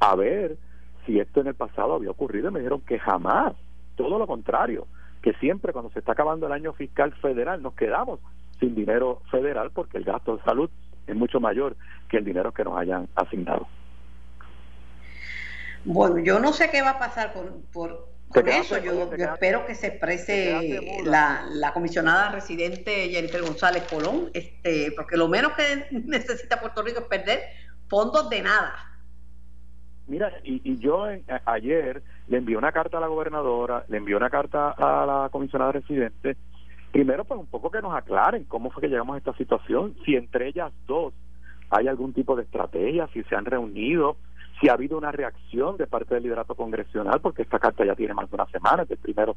a 0.01 0.15
ver 0.17 0.57
si 1.05 1.21
esto 1.21 1.41
en 1.41 1.49
el 1.49 1.55
pasado 1.55 1.95
había 1.95 2.11
ocurrido 2.11 2.49
y 2.49 2.53
me 2.53 2.61
dijeron 2.61 2.81
que 2.83 2.99
jamás, 2.99 3.55
todo 3.97 4.19
lo 4.19 4.27
contrario, 4.27 4.87
que 5.23 5.35
siempre 5.35 5.73
cuando 5.73 5.91
se 5.91 5.99
está 5.99 6.13
acabando 6.13 6.47
el 6.47 6.53
año 6.53 6.73
fiscal 6.73 7.13
federal 7.15 7.63
nos 7.63 7.75
quedamos 7.75 8.21
sin 8.61 8.75
dinero 8.75 9.23
federal 9.31 9.71
porque 9.73 9.99
el 9.99 10.05
gasto 10.05 10.37
de 10.37 10.43
salud 10.45 10.71
es 11.07 11.15
mucho 11.15 11.41
mayor 11.41 11.77
que 12.09 12.19
el 12.19 12.25
dinero 12.25 12.53
que 12.53 12.65
nos 12.65 12.79
hayan 12.79 13.09
asignado. 13.15 13.67
Bueno, 15.85 16.19
yo 16.19 16.41
no 16.41 16.53
sé 16.53 16.69
qué 16.71 16.83
va 16.83 16.91
a 16.91 16.99
pasar 16.99 17.33
con, 17.33 17.63
por, 17.73 18.09
eso. 18.45 18.79
Yo, 18.79 19.13
espero 19.13 19.65
que 19.67 19.75
se 19.77 19.87
exprese 19.87 20.81
la, 21.05 21.47
la, 21.49 21.73
comisionada 21.73 22.33
residente 22.33 23.09
Jennifer 23.09 23.41
González 23.41 23.85
Colón, 23.89 24.31
este, 24.35 24.93
porque 24.97 25.17
lo 25.17 25.29
menos 25.29 25.53
que 25.53 25.87
necesita 26.07 26.61
Puerto 26.61 26.83
Rico 26.83 27.01
es 27.01 27.07
perder 27.07 27.41
fondos 27.89 28.29
de 28.29 28.43
nada. 28.43 28.75
mira, 30.09 30.33
y, 30.43 30.77
yo 30.79 31.07
ayer 31.45 32.03
le 32.27 32.39
envié 32.39 32.57
una 32.57 32.73
carta 32.73 32.99
a 32.99 33.01
la 33.01 33.07
gobernadora, 33.07 33.85
le 33.89 33.99
envié 33.99 34.17
una 34.17 34.29
carta 34.29 34.71
a 34.71 35.07
la 35.07 35.29
comisionada 35.31 35.73
residente, 35.73 36.37
primero 36.97 37.27
pues 37.27 37.39
un 37.39 37.47
poco 37.47 37.71
que 37.71 37.83
nos 37.83 37.95
aclaren 37.95 38.45
cómo 38.45 38.71
fue 38.71 38.81
que 38.81 38.89
llegamos 38.89 39.17
a 39.17 39.19
esta 39.19 39.35
situación, 39.35 39.95
si 40.07 40.17
entre 40.17 40.49
ellas 40.49 40.73
dos 40.87 41.13
hay 41.69 41.89
algún 41.89 42.15
tipo 42.15 42.35
de 42.35 42.45
estrategia, 42.45 43.07
si 43.13 43.23
se 43.25 43.37
han 43.37 43.45
reunido, 43.45 44.17
si 44.59 44.71
ha 44.71 44.73
habido 44.73 44.97
una 44.97 45.13
reacción 45.13 45.77
de 45.77 45.87
parte 45.87 46.15
del 46.15 46.23
liderato 46.23 46.55
congresional, 46.55 47.21
porque 47.21 47.43
esta 47.43 47.59
carta 47.59 47.85
ya 47.85 47.95
tiene 47.95 48.15
más 48.15 48.31
de 48.31 48.37
una 48.37 48.47
semana, 48.47 48.87
del 48.87 48.97
primero 48.97 49.37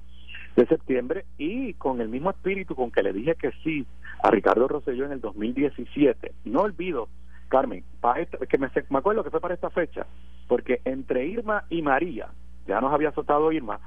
de 0.55 0.65
septiembre, 0.67 1.25
y 1.37 1.73
con 1.73 1.99
el 1.99 2.07
mismo 2.07 2.29
espíritu 2.29 2.75
con 2.75 2.91
que 2.91 3.03
le 3.03 3.11
dije 3.11 3.35
que 3.35 3.51
sí 3.61 3.85
a 4.23 4.31
Ricardo 4.31 4.69
Rosselló 4.69 5.03
en 5.03 5.11
el 5.11 5.19
2017. 5.19 6.31
No 6.45 6.61
olvido, 6.61 7.09
Carmen, 7.49 7.83
para 7.99 8.25
que 8.25 8.57
me, 8.57 8.69
me 8.89 8.99
acuerdo 8.99 9.25
que 9.25 9.31
fue 9.31 9.41
para 9.41 9.55
esta 9.55 9.69
fecha, 9.69 10.05
porque 10.47 10.79
entre 10.85 11.25
Irma 11.25 11.65
y 11.69 11.81
María, 11.81 12.29
ya 12.65 12.79
nos 12.79 12.93
había 12.93 13.11
soltado 13.11 13.51
Irma, 13.51 13.81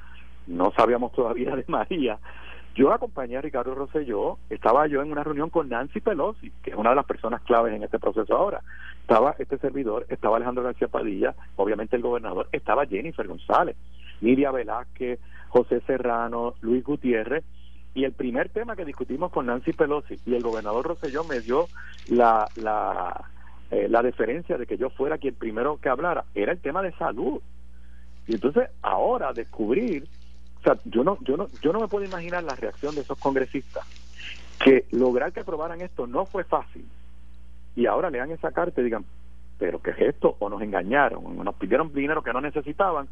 no 0.46 0.72
sabíamos 0.76 1.12
todavía 1.12 1.56
de 1.56 1.64
María, 1.68 2.18
yo 2.74 2.92
acompañé 2.92 3.36
a 3.36 3.42
Ricardo 3.42 3.74
Rosselló, 3.74 4.38
estaba 4.48 4.86
yo 4.86 5.02
en 5.02 5.12
una 5.12 5.22
reunión 5.22 5.50
con 5.50 5.68
Nancy 5.68 6.00
Pelosi, 6.00 6.50
que 6.62 6.70
es 6.70 6.76
una 6.76 6.90
de 6.90 6.96
las 6.96 7.04
personas 7.04 7.42
claves 7.42 7.74
en 7.74 7.82
este 7.82 7.98
proceso 7.98 8.34
ahora. 8.34 8.62
Estaba 9.02 9.34
este 9.38 9.58
servidor, 9.58 10.06
estaba 10.08 10.36
Alejandro 10.36 10.64
García 10.64 10.88
Padilla, 10.88 11.34
obviamente 11.56 11.96
el 11.96 12.02
gobernador, 12.02 12.48
estaba 12.52 12.86
Jennifer 12.86 13.26
González, 13.26 13.76
Lidia 14.20 14.50
Velázquez, 14.50 15.20
José 15.48 15.82
Serrano, 15.86 16.54
Luis 16.62 16.82
Gutiérrez, 16.82 17.44
y 17.94 18.04
el 18.04 18.12
primer 18.12 18.48
tema 18.48 18.74
que 18.74 18.86
discutimos 18.86 19.30
con 19.30 19.46
Nancy 19.46 19.72
Pelosi 19.72 20.18
y 20.24 20.34
el 20.34 20.42
gobernador 20.42 20.86
Rosselló 20.86 21.24
me 21.24 21.40
dio 21.40 21.66
la, 22.08 22.48
la, 22.56 23.24
eh, 23.70 23.86
la 23.90 24.02
deferencia 24.02 24.56
de 24.56 24.66
que 24.66 24.78
yo 24.78 24.88
fuera 24.88 25.18
quien 25.18 25.34
primero 25.34 25.78
que 25.78 25.90
hablara, 25.90 26.24
era 26.34 26.52
el 26.52 26.60
tema 26.60 26.80
de 26.80 26.92
salud. 26.92 27.42
Y 28.26 28.34
entonces 28.34 28.70
ahora 28.80 29.34
descubrir 29.34 30.08
o 30.62 30.64
sea, 30.64 30.78
yo 30.84 31.02
no, 31.02 31.18
yo 31.22 31.36
no, 31.36 31.48
yo 31.60 31.72
no 31.72 31.80
me 31.80 31.88
puedo 31.88 32.04
imaginar 32.04 32.44
la 32.44 32.54
reacción 32.54 32.94
de 32.94 33.00
esos 33.00 33.18
congresistas 33.18 33.84
que 34.62 34.86
lograr 34.92 35.32
que 35.32 35.40
aprobaran 35.40 35.80
esto 35.80 36.06
no 36.06 36.24
fue 36.24 36.44
fácil 36.44 36.86
y 37.74 37.86
ahora 37.86 38.10
lean 38.10 38.30
esa 38.30 38.52
carta 38.52 38.80
y 38.80 38.84
digan, 38.84 39.04
pero 39.58 39.80
¿qué 39.82 39.90
es 39.90 39.98
esto? 39.98 40.36
O 40.38 40.48
nos 40.48 40.62
engañaron, 40.62 41.24
o 41.24 41.44
nos 41.44 41.54
pidieron 41.56 41.92
dinero 41.92 42.22
que 42.22 42.32
no 42.32 42.40
necesitaban, 42.40 43.08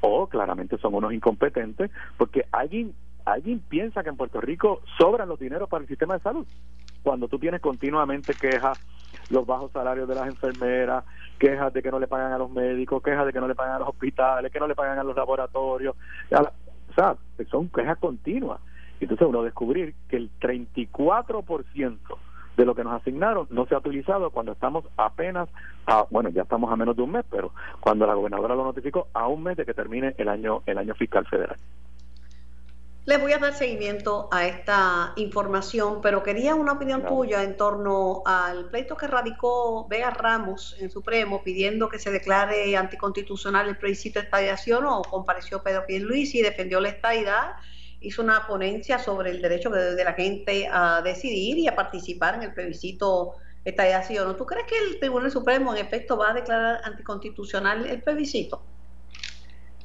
o 0.00 0.26
claramente 0.26 0.78
son 0.78 0.94
unos 0.94 1.12
incompetentes, 1.12 1.90
porque 2.16 2.46
alguien 2.50 2.94
alguien 3.24 3.60
piensa 3.60 4.02
que 4.02 4.08
en 4.08 4.16
Puerto 4.16 4.40
Rico 4.40 4.80
sobran 4.96 5.28
los 5.28 5.38
dineros 5.38 5.68
para 5.68 5.82
el 5.82 5.88
sistema 5.88 6.14
de 6.14 6.20
salud. 6.20 6.46
Cuando 7.02 7.28
tú 7.28 7.38
tienes 7.38 7.60
continuamente 7.60 8.32
quejas, 8.34 8.80
los 9.30 9.46
bajos 9.46 9.70
salarios 9.70 10.08
de 10.08 10.14
las 10.14 10.26
enfermeras, 10.26 11.04
quejas 11.38 11.72
de 11.72 11.82
que 11.82 11.90
no 11.90 11.98
le 11.98 12.08
pagan 12.08 12.32
a 12.32 12.38
los 12.38 12.50
médicos, 12.50 13.02
quejas 13.02 13.26
de 13.26 13.32
que 13.32 13.40
no 13.40 13.46
le 13.46 13.54
pagan 13.54 13.74
a 13.74 13.78
los 13.80 13.88
hospitales, 13.88 14.50
que 14.50 14.58
no 14.58 14.66
le 14.66 14.74
pagan 14.74 14.98
a 14.98 15.04
los 15.04 15.14
laboratorios, 15.14 15.94
son 17.50 17.68
quejas 17.68 17.98
continuas. 17.98 18.60
Entonces 19.00 19.26
uno 19.26 19.42
descubrir 19.42 19.94
que 20.08 20.16
el 20.16 20.30
34% 20.40 21.98
de 22.56 22.64
lo 22.64 22.74
que 22.74 22.82
nos 22.82 23.00
asignaron 23.00 23.46
no 23.50 23.66
se 23.66 23.74
ha 23.76 23.78
utilizado 23.78 24.30
cuando 24.30 24.52
estamos 24.52 24.84
apenas 24.96 25.48
a, 25.86 26.04
bueno, 26.10 26.28
ya 26.30 26.42
estamos 26.42 26.72
a 26.72 26.76
menos 26.76 26.96
de 26.96 27.02
un 27.02 27.12
mes, 27.12 27.24
pero 27.30 27.52
cuando 27.78 28.04
la 28.06 28.14
gobernadora 28.14 28.56
lo 28.56 28.64
notificó, 28.64 29.06
a 29.14 29.28
un 29.28 29.44
mes 29.44 29.56
de 29.56 29.64
que 29.64 29.74
termine 29.74 30.14
el 30.18 30.28
año, 30.28 30.62
el 30.66 30.78
año 30.78 30.94
fiscal 30.94 31.24
federal. 31.26 31.56
Les 33.08 33.18
voy 33.18 33.32
a 33.32 33.38
dar 33.38 33.54
seguimiento 33.54 34.28
a 34.30 34.46
esta 34.46 35.14
información, 35.16 36.02
pero 36.02 36.22
quería 36.22 36.54
una 36.54 36.72
opinión 36.72 37.06
tuya 37.06 37.42
en 37.42 37.56
torno 37.56 38.22
al 38.26 38.68
pleito 38.68 38.98
que 38.98 39.06
radicó 39.06 39.88
Vega 39.88 40.10
Ramos 40.10 40.76
en 40.78 40.90
Supremo 40.90 41.42
pidiendo 41.42 41.88
que 41.88 41.98
se 41.98 42.10
declare 42.10 42.76
anticonstitucional 42.76 43.66
el 43.66 43.78
plebiscito 43.78 44.18
de 44.18 44.26
estadiación 44.26 44.84
o 44.84 45.00
compareció 45.00 45.62
Pedro 45.62 45.86
Pierluisi 45.86 46.40
y 46.40 46.42
defendió 46.42 46.80
la 46.80 46.90
estadidad, 46.90 47.52
hizo 48.02 48.20
una 48.20 48.46
ponencia 48.46 48.98
sobre 48.98 49.30
el 49.30 49.40
derecho 49.40 49.70
de, 49.70 50.04
la 50.04 50.12
gente 50.12 50.68
a 50.70 51.00
decidir 51.00 51.56
y 51.56 51.66
a 51.66 51.74
participar 51.74 52.34
en 52.34 52.42
el 52.42 52.52
plebiscito 52.52 53.36
estadiación. 53.64 54.36
¿Tú 54.36 54.44
crees 54.44 54.66
que 54.66 54.76
el 54.76 55.00
Tribunal 55.00 55.30
Supremo 55.30 55.74
en 55.74 55.82
efecto 55.82 56.18
va 56.18 56.32
a 56.32 56.34
declarar 56.34 56.82
anticonstitucional 56.84 57.86
el 57.86 58.02
plebiscito? 58.02 58.60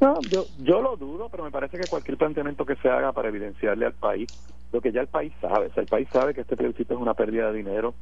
No, 0.03 0.21
yo, 0.23 0.47
yo 0.59 0.81
lo 0.81 0.97
dudo, 0.97 1.29
pero 1.29 1.45
me 1.45 1.51
parece 1.51 1.77
que 1.77 1.87
cualquier 1.87 2.17
planteamiento 2.17 2.65
que 2.65 2.75
se 2.75 2.89
haga 2.89 3.13
para 3.13 3.29
evidenciarle 3.29 3.85
al 3.85 3.93
país 3.93 4.29
lo 4.73 4.81
que 4.81 4.91
ya 4.91 4.99
el 4.99 5.07
país 5.07 5.31
sabe, 5.39 5.71
el 5.73 5.87
país 5.87 6.09
sabe 6.11 6.33
que 6.33 6.41
este 6.41 6.57
plebiscito 6.57 6.93
es 6.93 6.99
una 6.99 7.13
pérdida 7.13 7.49
de 7.49 7.57
dinero, 7.59 7.93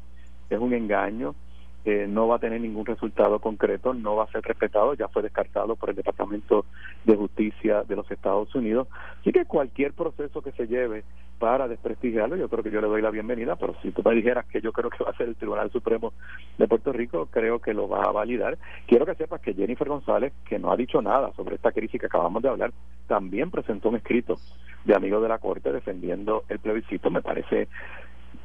es 0.50 0.58
un 0.58 0.74
engaño, 0.74 1.36
eh, 1.84 2.06
no 2.08 2.28
va 2.28 2.36
a 2.36 2.40
tener 2.40 2.62
ningún 2.62 2.86
resultado 2.86 3.40
concreto, 3.40 3.94
no 3.94 4.16
va 4.16 4.26
a 4.26 4.32
ser 4.32 4.44
respetado, 4.44 4.94
ya 4.94 5.08
fue 5.08 5.24
descartado 5.24 5.76
por 5.76 5.90
el 5.90 5.96
Departamento 5.96 6.66
de 7.06 7.16
Justicia 7.16 7.84
de 7.84 7.96
los 7.96 8.10
Estados 8.12 8.54
Unidos. 8.54 8.88
Así 9.20 9.32
que 9.32 9.46
cualquier 9.46 9.94
proceso 9.94 10.42
que 10.42 10.52
se 10.52 10.68
lleve 10.68 11.04
para 11.40 11.68
desprestigiarlo, 11.68 12.36
yo 12.36 12.50
creo 12.50 12.64
que 12.64 12.70
yo 12.70 12.82
le 12.82 12.88
doy 12.88 13.02
la 13.02 13.10
bienvenida, 13.10 13.56
pero 13.56 13.74
si 13.82 13.90
tú 13.90 14.04
me 14.06 14.14
dijeras 14.14 14.46
que 14.46 14.62
yo 14.62 14.72
creo 14.72 14.92
que 14.92 15.04
va 15.04 15.10
a 15.10 15.18
ser 15.18 15.28
el 15.28 15.36
Tribunal 15.36 15.72
Supremo 15.72 16.14
de 16.60 16.68
Puerto 16.68 16.94
Rico, 16.94 17.28
creo 17.32 17.58
que 17.58 17.74
lo 17.74 17.90
va 17.90 18.04
a 18.04 18.12
validar. 18.12 18.60
Quiero 18.86 19.08
que 19.08 19.16
sepas 19.16 19.42
que 19.42 19.56
Jennifer 19.56 19.88
González, 19.88 20.34
que 20.46 20.60
no 20.60 20.72
ha 20.72 20.78
dicho 20.78 21.02
nada 21.02 21.34
sobre 21.34 21.56
esta 21.56 21.72
crisis 21.72 22.00
que 22.00 22.06
acabamos 22.06 22.44
de 22.44 22.50
hablar, 22.50 22.72
también 23.08 23.50
presentó 23.50 23.90
un 23.90 23.96
escrito 23.96 24.38
de 24.86 24.96
amigos 24.96 25.24
de 25.24 25.30
la 25.30 25.40
Corte 25.40 25.72
defendiendo 25.72 26.44
el 26.48 26.60
plebiscito. 26.60 27.10
Me 27.10 27.24
parece, 27.24 27.68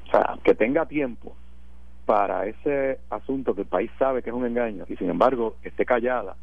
o 0.09 0.11
sea, 0.11 0.39
que 0.43 0.55
tenga 0.55 0.87
tiempo 0.87 1.37
para 2.07 2.47
ese 2.47 3.01
asunto 3.11 3.55
que 3.55 3.63
el 3.63 3.67
país 3.67 3.91
sabe 3.99 4.23
que 4.23 4.31
es 4.31 4.37
un 4.37 4.47
engaño 4.47 4.85
y 4.89 4.97
sin 4.97 5.11
embargo 5.11 5.57
esté 5.63 5.85
callada 5.85 6.37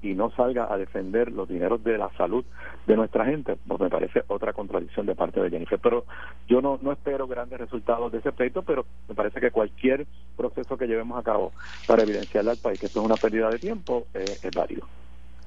y 0.00 0.14
no 0.14 0.30
salga 0.30 0.72
a 0.72 0.78
defender 0.78 1.32
los 1.32 1.48
dineros 1.48 1.82
de 1.82 1.98
la 1.98 2.08
salud 2.16 2.44
de 2.86 2.96
nuestra 2.96 3.24
gente, 3.24 3.56
pues 3.66 3.80
me 3.80 3.90
parece 3.90 4.22
otra 4.28 4.52
contradicción 4.52 5.06
de 5.06 5.16
parte 5.16 5.40
de 5.40 5.50
Jennifer. 5.50 5.78
Pero 5.80 6.04
yo 6.46 6.62
no, 6.62 6.78
no 6.80 6.92
espero 6.92 7.26
grandes 7.26 7.58
resultados 7.58 8.12
de 8.12 8.18
ese 8.18 8.30
pleito, 8.30 8.62
pero 8.62 8.86
me 9.08 9.16
parece 9.16 9.40
que 9.40 9.50
cualquier 9.50 10.06
proceso 10.36 10.76
que 10.76 10.86
llevemos 10.86 11.18
a 11.18 11.24
cabo 11.24 11.52
para 11.88 12.04
evidenciarle 12.04 12.52
al 12.52 12.58
país 12.58 12.78
que 12.78 12.86
esto 12.86 13.00
es 13.00 13.06
una 13.06 13.16
pérdida 13.16 13.50
de 13.50 13.58
tiempo 13.58 14.06
eh, 14.14 14.24
es 14.24 14.50
válido. 14.54 14.86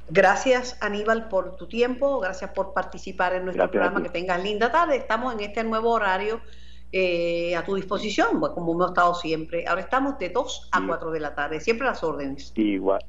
Gracias 0.10 0.78
Aníbal 0.82 1.30
por 1.30 1.56
tu 1.56 1.68
tiempo, 1.68 2.20
gracias 2.20 2.52
por 2.52 2.74
participar 2.74 3.34
en 3.34 3.46
nuestro 3.46 3.72
programa, 3.72 4.04
que 4.04 4.10
tengas 4.10 4.44
linda 4.44 4.70
tarde. 4.70 4.98
Estamos 4.98 5.34
en 5.34 5.40
este 5.40 5.64
nuevo 5.64 5.92
horario 5.92 6.42
eh, 6.92 7.56
a 7.56 7.64
tu 7.64 7.76
disposición, 7.76 8.40
pues, 8.40 8.52
como 8.54 8.74
hemos 8.74 8.90
estado 8.90 9.16
siempre. 9.16 9.66
Ahora 9.68 9.82
estamos 9.82 10.18
de 10.20 10.30
2 10.30 10.70
a 10.72 10.86
4 10.86 11.12
de 11.12 11.20
la 11.20 11.36
tarde, 11.36 11.60
siempre 11.60 11.88
las 11.88 12.04
órdenes. 12.04 12.52
Igual, 12.56 13.04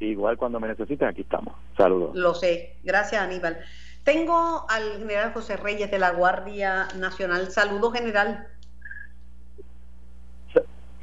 igual 0.00 0.36
cuando 0.36 0.58
me 0.60 0.68
necesiten, 0.68 1.08
aquí 1.08 1.22
estamos. 1.22 1.54
Saludos. 1.76 2.14
Lo 2.14 2.34
sé. 2.34 2.76
Gracias, 2.82 3.20
Aníbal. 3.20 3.58
Tengo 4.04 4.66
al 4.68 4.98
general 4.98 5.32
José 5.32 5.56
Reyes 5.56 5.90
de 5.90 5.98
la 5.98 6.12
Guardia 6.12 6.88
Nacional. 6.96 7.50
Saludos, 7.50 7.92
general. 7.92 8.46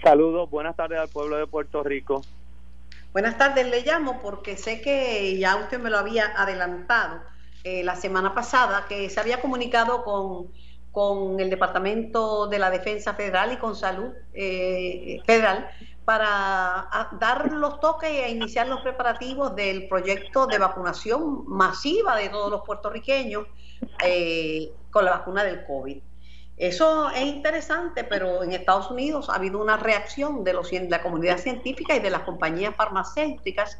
Saludos, 0.03 0.49
buenas 0.49 0.75
tardes 0.75 0.99
al 0.99 1.07
pueblo 1.07 1.37
de 1.37 1.47
Puerto 1.47 1.81
Rico. 1.81 2.23
Buenas 3.13 3.37
tardes, 3.37 3.69
le 3.69 3.81
llamo 3.81 4.19
porque 4.21 4.57
sé 4.57 4.81
que 4.81 5.37
ya 5.37 5.55
usted 5.55 5.79
me 5.79 5.89
lo 5.89 5.97
había 5.97 6.33
adelantado 6.35 7.21
eh, 7.63 7.83
la 7.83 7.95
semana 7.95 8.33
pasada, 8.33 8.85
que 8.89 9.09
se 9.09 9.19
había 9.19 9.39
comunicado 9.39 10.03
con 10.03 10.49
con 10.93 11.39
el 11.39 11.49
Departamento 11.49 12.45
de 12.45 12.59
la 12.59 12.69
Defensa 12.69 13.15
Federal 13.15 13.51
y 13.51 13.57
con 13.57 13.75
Salud 13.75 14.13
eh, 14.31 15.19
Federal 15.25 15.67
para 16.05 17.09
dar 17.19 17.51
los 17.51 17.79
toques 17.79 18.11
e 18.11 18.29
iniciar 18.29 18.67
los 18.67 18.81
preparativos 18.81 19.55
del 19.55 19.87
proyecto 19.87 20.45
de 20.45 20.59
vacunación 20.59 21.45
masiva 21.47 22.15
de 22.15 22.29
todos 22.29 22.51
los 22.51 22.61
puertorriqueños 22.61 23.47
eh, 24.05 24.71
con 24.91 25.05
la 25.05 25.11
vacuna 25.11 25.43
del 25.43 25.65
COVID. 25.65 25.97
Eso 26.57 27.09
es 27.09 27.23
interesante, 27.23 28.03
pero 28.03 28.43
en 28.43 28.51
Estados 28.51 28.91
Unidos 28.91 29.31
ha 29.31 29.35
habido 29.35 29.59
una 29.59 29.77
reacción 29.77 30.43
de, 30.43 30.53
los, 30.53 30.69
de 30.69 30.87
la 30.89 31.01
comunidad 31.01 31.39
científica 31.39 31.95
y 31.95 32.01
de 32.01 32.11
las 32.11 32.21
compañías 32.21 32.75
farmacéuticas, 32.75 33.79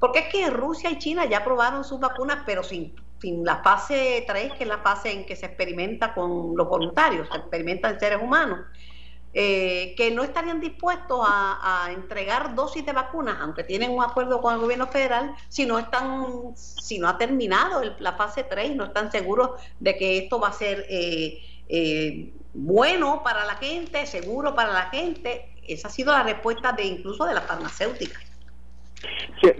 porque 0.00 0.20
es 0.20 0.32
que 0.32 0.48
Rusia 0.48 0.90
y 0.90 0.98
China 0.98 1.26
ya 1.26 1.38
aprobaron 1.38 1.84
sus 1.84 2.00
vacunas, 2.00 2.38
pero 2.46 2.62
sin 2.62 2.94
fin, 3.18 3.44
la 3.44 3.62
fase 3.62 4.24
3, 4.26 4.52
que 4.54 4.64
es 4.64 4.68
la 4.68 4.78
fase 4.78 5.12
en 5.12 5.26
que 5.26 5.36
se 5.36 5.46
experimenta 5.46 6.14
con 6.14 6.56
los 6.56 6.68
voluntarios, 6.68 7.28
se 7.28 7.36
experimenta 7.36 7.90
en 7.90 8.00
seres 8.00 8.22
humanos, 8.22 8.60
eh, 9.34 9.94
que 9.96 10.10
no 10.10 10.22
estarían 10.22 10.58
dispuestos 10.58 11.20
a, 11.22 11.90
entregar 11.92 12.54
dosis 12.54 12.84
de 12.84 12.92
vacunas, 12.92 13.36
aunque 13.40 13.62
tienen 13.62 13.90
un 13.90 14.02
acuerdo 14.02 14.40
con 14.40 14.54
el 14.54 14.60
gobierno 14.60 14.86
federal, 14.86 15.34
si 15.48 15.66
no 15.66 15.78
están, 15.78 16.56
si 16.56 16.98
no 16.98 17.08
ha 17.08 17.18
terminado 17.18 17.82
la 17.98 18.14
fase 18.14 18.44
3 18.44 18.70
y 18.70 18.74
no 18.74 18.86
están 18.86 19.12
seguros 19.12 19.50
de 19.80 19.96
que 19.96 20.18
esto 20.18 20.40
va 20.40 20.48
a 20.48 20.52
ser 20.52 20.86
eh, 20.88 21.42
eh, 21.68 22.32
bueno 22.54 23.22
para 23.22 23.44
la 23.44 23.56
gente, 23.56 24.06
seguro 24.06 24.54
para 24.54 24.72
la 24.72 24.90
gente. 24.90 25.54
Esa 25.66 25.88
ha 25.88 25.90
sido 25.90 26.12
la 26.12 26.22
respuesta 26.22 26.72
de 26.72 26.84
incluso 26.84 27.26
de 27.26 27.34
las 27.34 27.44
farmacéuticas. 27.44 28.27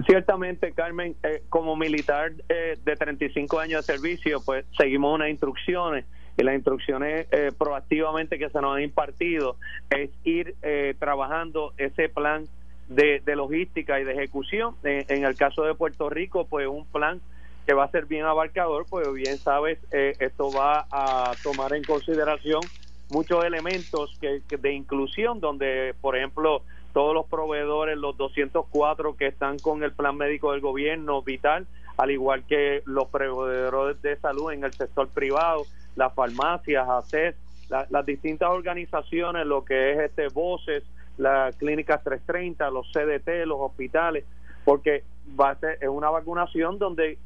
Ciertamente, 0.06 0.72
Carmen, 0.72 1.14
eh, 1.22 1.42
como 1.48 1.76
militar 1.76 2.32
eh, 2.48 2.76
de 2.84 2.96
35 2.96 3.60
años 3.60 3.86
de 3.86 3.94
servicio, 3.94 4.40
pues 4.44 4.64
seguimos 4.76 5.14
unas 5.14 5.30
instrucciones 5.30 6.04
y 6.36 6.42
las 6.42 6.54
instrucciones 6.54 7.26
eh, 7.30 7.52
proactivamente 7.56 8.38
que 8.38 8.48
se 8.50 8.60
nos 8.60 8.76
han 8.76 8.82
impartido 8.82 9.56
es 9.90 10.10
ir 10.24 10.54
trabajando 10.98 11.72
ese 11.78 12.08
plan 12.08 12.46
de, 12.88 13.22
logística 13.36 14.00
y 14.00 14.04
de 14.04 14.12
ejecución. 14.12 14.74
En, 14.82 15.24
el 15.24 15.36
caso 15.36 15.62
de 15.62 15.74
Puerto 15.74 16.08
Rico, 16.08 16.46
pues 16.46 16.66
un 16.66 16.86
plan 16.86 17.20
que 17.66 17.74
va 17.74 17.84
a 17.84 17.90
ser 17.90 18.06
bien 18.06 18.24
abarcador, 18.24 18.86
pues 18.88 19.12
bien 19.12 19.36
sabes, 19.36 19.78
eh, 19.92 20.14
esto 20.20 20.50
va 20.50 20.86
a 20.90 21.32
tomar 21.42 21.74
en 21.74 21.84
consideración 21.84 22.62
muchos 23.10 23.44
elementos 23.44 24.18
que, 24.20 24.40
de 24.56 24.72
inclusión, 24.72 25.40
donde, 25.40 25.94
por 26.00 26.16
ejemplo, 26.16 26.62
todos 26.98 27.14
los 27.14 27.26
proveedores, 27.26 27.96
los 27.96 28.16
204 28.16 29.16
que 29.16 29.28
están 29.28 29.60
con 29.60 29.84
el 29.84 29.92
plan 29.92 30.16
médico 30.16 30.50
del 30.50 30.60
gobierno 30.60 31.22
vital, 31.22 31.64
al 31.96 32.10
igual 32.10 32.42
que 32.44 32.82
los 32.86 33.06
proveedores 33.06 34.02
de 34.02 34.16
salud 34.16 34.50
en 34.50 34.64
el 34.64 34.72
sector 34.72 35.06
privado, 35.06 35.62
las 35.94 36.12
farmacias, 36.12 36.88
ACES, 36.88 37.36
las 37.68 38.04
distintas 38.04 38.48
organizaciones, 38.50 39.46
lo 39.46 39.64
que 39.64 39.92
es 39.92 39.98
este 40.00 40.26
Voces, 40.26 40.82
la 41.18 41.52
Clínica 41.56 41.98
330, 41.98 42.68
los 42.70 42.90
CDT, 42.90 43.46
los 43.46 43.60
hospitales, 43.60 44.24
porque 44.64 45.04
va 45.38 45.50
a 45.50 45.54
ser 45.54 45.78
es 45.80 45.88
una 45.88 46.10
vacunación 46.10 46.80
donde 46.80 47.18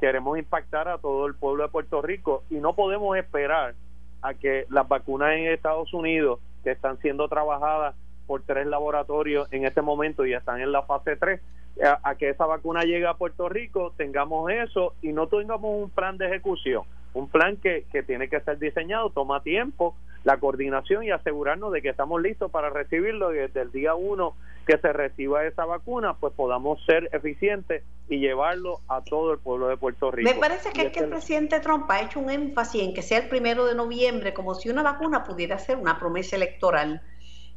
queremos 0.00 0.36
impactar 0.36 0.86
a 0.86 0.98
todo 0.98 1.24
el 1.26 1.34
pueblo 1.34 1.62
de 1.62 1.70
Puerto 1.70 2.02
Rico 2.02 2.44
y 2.50 2.56
no 2.56 2.74
podemos 2.74 3.16
esperar 3.16 3.74
a 4.20 4.34
que 4.34 4.66
las 4.68 4.86
vacunas 4.86 5.32
en 5.32 5.46
Estados 5.46 5.94
Unidos 5.94 6.40
que 6.62 6.72
están 6.72 6.98
siendo 7.00 7.26
trabajadas 7.26 7.94
por 8.26 8.42
tres 8.42 8.66
laboratorios 8.66 9.52
en 9.52 9.64
este 9.64 9.82
momento 9.82 10.24
y 10.26 10.34
están 10.34 10.60
en 10.60 10.72
la 10.72 10.82
fase 10.82 11.16
3 11.16 11.40
a, 11.82 12.14
que 12.14 12.30
esa 12.30 12.46
vacuna 12.46 12.82
llegue 12.82 13.06
a 13.06 13.14
Puerto 13.14 13.48
Rico, 13.48 13.92
tengamos 13.96 14.50
eso 14.50 14.94
y 15.02 15.12
no 15.12 15.26
tengamos 15.26 15.82
un 15.82 15.90
plan 15.90 16.16
de 16.18 16.26
ejecución, 16.26 16.84
un 17.14 17.28
plan 17.28 17.56
que, 17.56 17.84
que 17.90 18.02
tiene 18.02 18.28
que 18.28 18.40
ser 18.40 18.58
diseñado, 18.58 19.10
toma 19.10 19.42
tiempo, 19.42 19.96
la 20.22 20.38
coordinación 20.38 21.04
y 21.04 21.10
asegurarnos 21.10 21.72
de 21.72 21.82
que 21.82 21.90
estamos 21.90 22.20
listos 22.22 22.50
para 22.50 22.70
recibirlo 22.70 23.34
y 23.34 23.38
desde 23.38 23.60
el 23.60 23.72
día 23.72 23.94
uno 23.94 24.34
que 24.66 24.78
se 24.78 24.92
reciba 24.92 25.44
esa 25.44 25.66
vacuna, 25.66 26.14
pues 26.14 26.32
podamos 26.32 26.82
ser 26.86 27.10
eficientes 27.12 27.82
y 28.08 28.18
llevarlo 28.18 28.80
a 28.88 29.02
todo 29.02 29.32
el 29.32 29.38
pueblo 29.38 29.68
de 29.68 29.76
Puerto 29.76 30.10
Rico. 30.10 30.30
Me 30.32 30.40
parece 30.40 30.72
que, 30.72 30.82
es 30.82 30.92
que 30.92 31.00
el 31.00 31.10
presidente 31.10 31.60
Trump 31.60 31.90
ha 31.90 32.00
hecho 32.00 32.20
un 32.20 32.30
énfasis 32.30 32.82
en 32.82 32.94
que 32.94 33.02
sea 33.02 33.18
el 33.18 33.28
primero 33.28 33.66
de 33.66 33.74
noviembre, 33.74 34.32
como 34.32 34.54
si 34.54 34.70
una 34.70 34.82
vacuna 34.82 35.24
pudiera 35.24 35.58
ser 35.58 35.76
una 35.76 35.98
promesa 35.98 36.36
electoral. 36.36 37.02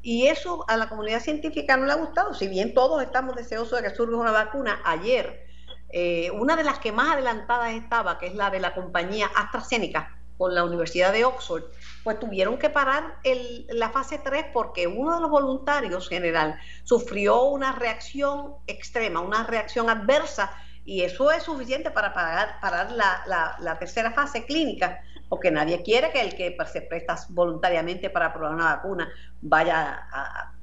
Y 0.08 0.28
eso 0.28 0.63
a 0.70 0.78
la 0.78 0.88
comunidad 0.88 1.20
científica 1.20 1.76
no 1.76 1.86
le 1.86 1.91
ha 1.91 1.98
gustado, 1.98 2.34
si 2.34 2.48
bien 2.48 2.74
todos 2.74 3.04
estamos 3.04 3.36
deseosos 3.36 3.82
de 3.82 3.89
que 3.89 3.93
surja 3.93 4.15
una 4.15 4.32
vacuna. 4.32 4.80
Ayer, 4.86 5.46
eh, 5.89 6.32
una 6.32 6.56
de 6.56 6.63
las 6.63 6.80
que 6.80 6.93
más 6.93 7.12
adelantadas 7.12 7.74
estaba, 7.74 8.17
que 8.17 8.28
es 8.28 8.34
la 8.34 8.50
de 8.50 8.62
la 8.62 8.74
compañía 8.74 9.30
AstraZeneca, 9.36 10.17
con 10.38 10.56
la 10.56 10.63
Universidad 10.63 11.12
de 11.12 11.26
Oxford, 11.26 11.65
pues 12.06 12.17
tuvieron 12.20 12.58
que 12.58 12.70
parar 12.70 13.17
el, 13.26 13.67
la 13.70 13.89
fase 13.89 14.17
3 14.20 14.46
porque 14.54 14.88
uno 14.88 15.13
de 15.15 15.20
los 15.20 15.30
voluntarios 15.30 16.08
general 16.08 16.58
sufrió 16.86 17.43
una 17.43 17.74
reacción 17.74 18.54
extrema, 18.65 19.20
una 19.20 19.43
reacción 19.43 19.89
adversa, 19.89 20.54
y 20.86 21.02
eso 21.02 21.34
es 21.34 21.43
suficiente 21.43 21.91
para 21.91 22.13
parar, 22.13 22.62
parar 22.62 22.93
la, 22.93 23.58
la 23.60 23.78
tercera 23.78 24.13
fase 24.13 24.46
clínica 24.46 25.02
porque 25.30 25.52
nadie 25.52 25.84
quiere 25.84 26.12
que 26.12 26.22
el 26.22 26.36
que 26.36 26.56
se 26.66 26.82
presta 26.82 27.16
voluntariamente 27.30 28.10
para 28.10 28.34
probar 28.34 28.54
una 28.54 28.76
vacuna 28.76 29.10
vaya 29.42 30.08
a, 30.12 30.54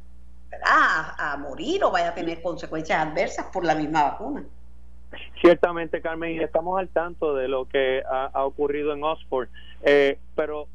a, 1.32 1.36
morir 1.36 1.84
o 1.84 1.90
vaya 1.90 2.10
a 2.10 2.14
tener 2.14 2.40
consecuencias 2.42 3.06
adversas 3.06 3.46
por 3.52 3.64
la 3.64 3.74
misma 3.74 4.04
vacuna. 4.04 4.44
Ciertamente, 5.40 6.00
Carmen, 6.00 6.40
estamos 6.40 6.78
al 6.78 6.88
tanto 6.88 7.34
de 7.34 7.48
lo 7.48 7.68
que 7.68 8.02
ha, 8.08 8.44
ocurrido 8.44 8.92
en 8.92 9.04
Oxford, 9.04 9.48
eh, 9.82 10.18
pero 10.34 10.68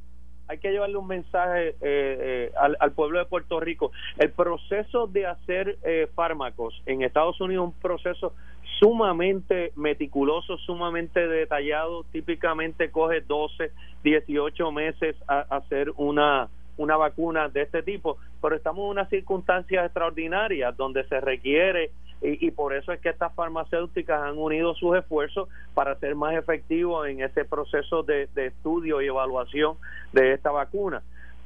hay 0.49 0.57
que 0.57 0.71
llevarle 0.71 0.97
un 0.97 1.07
mensaje 1.07 1.69
eh, 1.69 1.75
eh, 1.81 2.51
al, 2.57 2.91
pueblo 2.91 3.19
de 3.19 3.25
Puerto 3.25 3.59
Rico. 3.59 3.91
El 4.17 4.31
proceso 4.31 5.07
de 5.07 5.27
hacer 5.27 5.77
fármacos 6.15 6.81
en 6.85 7.03
Estados 7.03 7.39
Unidos 7.39 7.69
es 7.69 7.73
un 7.75 7.81
proceso 7.81 8.33
sumamente 8.79 9.71
meticuloso, 9.75 10.57
sumamente 10.57 11.27
detallado, 11.27 12.03
típicamente 12.11 12.91
coge 12.91 13.21
12, 13.21 13.71
18 14.03 14.71
meses 14.71 15.15
a, 15.27 15.41
hacer 15.55 15.91
una, 15.97 16.49
una 16.77 16.97
vacuna 16.97 17.49
de 17.49 17.63
este 17.63 17.83
tipo, 17.83 18.17
pero 18.41 18.55
estamos 18.55 18.85
en 18.85 18.91
unas 18.91 19.09
circunstancias 19.09 19.85
extraordinarias 19.85 20.75
donde 20.77 21.03
se 21.05 21.19
requiere 21.19 21.91
y, 22.21 22.51
por 22.51 22.73
eso 22.73 22.91
es 22.91 22.99
que 22.99 23.09
estas 23.09 23.33
farmacéuticas 23.33 24.21
han 24.21 24.37
unido 24.37 24.73
sus 24.75 24.97
esfuerzos 24.97 25.47
para 25.73 25.95
ser 25.95 26.15
más 26.15 26.35
efectivos 26.35 27.07
en 27.07 27.21
ese 27.21 27.45
proceso 27.45 28.03
de, 28.03 28.27
de 28.35 28.47
estudio 28.47 29.01
y 29.01 29.07
evaluación 29.07 29.77
de 30.11 30.33
esta 30.33 30.51
vacuna. 30.51 31.01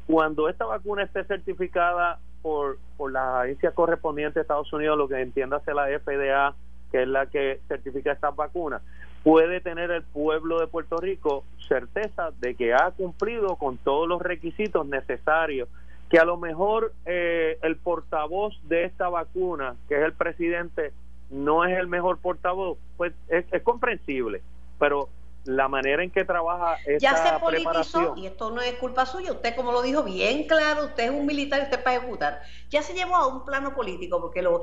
Cuando 0.08 0.50
esta 0.50 0.66
vacuna 0.66 1.04
esté 1.04 1.24
certificada 1.26 2.20
por, 2.42 2.78
por 2.98 3.12
las 3.12 3.44
agencias 3.44 3.74
correspondientes 3.74 4.36
de 4.36 4.42
Estados 4.42 4.72
Unidos, 4.74 4.98
lo 4.98 5.08
que 5.08 5.22
entiéndase 5.22 5.74
la 5.74 5.88
FDA, 6.00 6.56
que 6.92 7.04
es 7.04 7.08
la 7.08 7.28
que 7.28 7.62
certifica 7.68 8.12
estas 8.12 8.36
vacunas, 8.36 8.82
puede 9.24 9.62
tener 9.62 9.92
el 9.92 10.04
pueblo 10.04 10.60
de 10.60 10.68
Puerto 10.68 10.98
Rico 10.98 11.46
certeza 11.68 12.32
de 12.40 12.56
que 12.56 12.74
ha 12.74 12.92
cumplido 12.92 13.56
con 13.56 13.78
todos 13.78 14.08
los 14.08 14.22
requisitos 14.22 14.86
necesarios, 14.86 15.70
que 16.14 16.20
a 16.20 16.26
lo 16.26 16.38
mejor 16.38 16.94
eh, 17.08 17.58
el 17.64 17.76
portavoz 17.76 18.54
de 18.66 18.84
esta 18.84 19.10
vacuna, 19.10 19.78
que 19.90 19.96
es 19.96 20.04
el 20.04 20.14
presidente, 20.14 20.94
no 21.32 21.66
es 21.66 21.76
el 21.76 21.88
mejor 21.88 22.20
portavoz, 22.20 22.78
pues 22.98 23.14
es, 23.30 23.46
comprensible, 23.64 24.44
pero 24.78 25.10
la 25.44 25.68
manera 25.68 26.04
en 26.04 26.12
que 26.12 26.24
trabaja 26.24 26.76
esta 26.86 27.00
ya 27.00 27.16
se 27.16 27.40
politizó 27.40 28.14
y 28.16 28.28
esto 28.28 28.52
no 28.52 28.62
es 28.62 28.76
culpa 28.76 29.08
suya. 29.08 29.32
Usted 29.32 29.56
como 29.56 29.72
lo 29.72 29.82
dijo 29.82 30.04
bien 30.04 30.46
claro 30.46 30.86
usted 30.86 31.06
es 31.06 31.10
un 31.10 31.26
militar 31.26 31.62
y 31.62 31.64
usted 31.64 31.84
para 31.84 31.98
ejecutar. 31.98 32.44
Ya 32.70 32.84
se 32.84 32.94
llevó 32.94 33.16
a 33.16 33.26
un 33.26 33.44
plano 33.44 33.74
político 33.74 34.22
porque 34.22 34.44
lo 34.44 34.62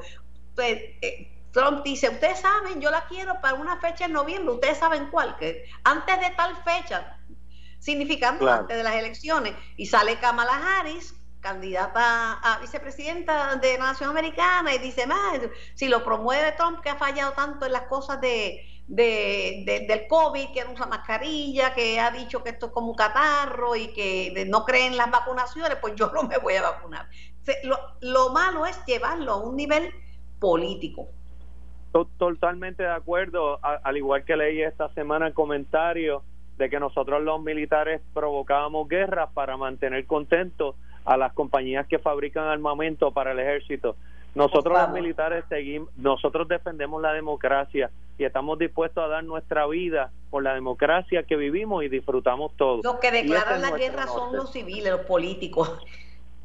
pues, 0.54 0.78
eh, 1.02 1.32
Trump 1.50 1.82
dice, 1.82 2.10
ustedes 2.10 2.38
saben, 2.38 2.80
yo 2.80 2.92
la 2.92 3.06
quiero 3.08 3.40
para 3.40 3.54
una 3.54 3.76
fecha 3.80 4.04
en 4.04 4.12
noviembre, 4.12 4.54
ustedes 4.54 4.78
saben 4.78 5.08
cuál, 5.10 5.36
que 5.36 5.64
antes 5.82 6.20
de 6.20 6.30
tal 6.36 6.54
fecha, 6.62 7.18
significando 7.80 8.48
antes 8.48 8.76
de 8.76 8.84
las 8.84 8.94
elecciones, 8.94 9.54
y 9.76 9.86
sale 9.86 10.20
Kamala 10.20 10.78
Harris, 10.78 11.19
candidata 11.40 12.34
a 12.34 12.58
vicepresidenta 12.60 13.56
de 13.56 13.78
la 13.78 13.86
Nación 13.86 14.10
Americana, 14.10 14.74
y 14.74 14.78
dice, 14.78 15.04
si 15.74 15.88
lo 15.88 16.04
promueve 16.04 16.52
Trump, 16.52 16.80
que 16.80 16.90
ha 16.90 16.96
fallado 16.96 17.32
tanto 17.32 17.66
en 17.66 17.72
las 17.72 17.82
cosas 17.82 18.20
de, 18.20 18.64
del 18.86 20.06
COVID, 20.08 20.52
que 20.52 20.64
no 20.64 20.72
usa 20.72 20.86
mascarilla, 20.86 21.74
que 21.74 21.98
ha 21.98 22.10
dicho 22.10 22.42
que 22.42 22.50
esto 22.50 22.66
es 22.66 22.72
como 22.72 22.88
un 22.88 22.96
catarro 22.96 23.76
y 23.76 23.88
que 23.88 24.46
no 24.48 24.64
cree 24.64 24.86
en 24.86 24.96
las 24.96 25.10
vacunaciones, 25.10 25.76
pues 25.80 25.94
yo 25.94 26.10
no 26.12 26.24
me 26.24 26.38
voy 26.38 26.54
a 26.54 26.62
vacunar. 26.62 27.08
Lo, 27.64 27.78
lo 28.00 28.30
malo 28.30 28.66
es 28.66 28.84
llevarlo 28.84 29.32
a 29.32 29.36
un 29.36 29.56
nivel 29.56 29.92
político 30.38 31.08
Totalmente 32.18 32.84
de 32.84 32.92
acuerdo, 32.92 33.58
al 33.62 33.96
igual 33.96 34.24
que 34.24 34.36
leí 34.36 34.62
esta 34.62 34.92
semana 34.94 35.26
el 35.26 35.34
comentario 35.34 36.22
de 36.56 36.70
que 36.70 36.78
nosotros 36.78 37.20
los 37.20 37.42
militares 37.42 38.00
provocábamos 38.14 38.88
guerras 38.88 39.30
para 39.34 39.56
mantener 39.56 40.06
contentos 40.06 40.76
a 41.04 41.16
las 41.16 41.32
compañías 41.32 41.86
que 41.86 41.98
fabrican 41.98 42.46
armamento 42.46 43.12
para 43.12 43.32
el 43.32 43.38
ejército. 43.38 43.96
Nosotros 44.34 44.78
los 44.78 44.90
militares 44.90 45.44
seguimos, 45.48 45.88
nosotros 45.96 46.46
defendemos 46.46 47.02
la 47.02 47.12
democracia 47.12 47.90
y 48.16 48.24
estamos 48.24 48.58
dispuestos 48.58 49.02
a 49.02 49.08
dar 49.08 49.24
nuestra 49.24 49.66
vida 49.66 50.12
por 50.30 50.42
la 50.42 50.54
democracia 50.54 51.24
que 51.24 51.36
vivimos 51.36 51.82
y 51.82 51.88
disfrutamos 51.88 52.52
todos. 52.56 52.84
Los 52.84 52.96
que 53.00 53.10
declaran 53.10 53.60
la 53.60 53.72
guerra 53.72 54.06
son 54.06 54.36
los 54.36 54.52
civiles, 54.52 54.92
los 54.92 55.06
políticos. 55.06 55.78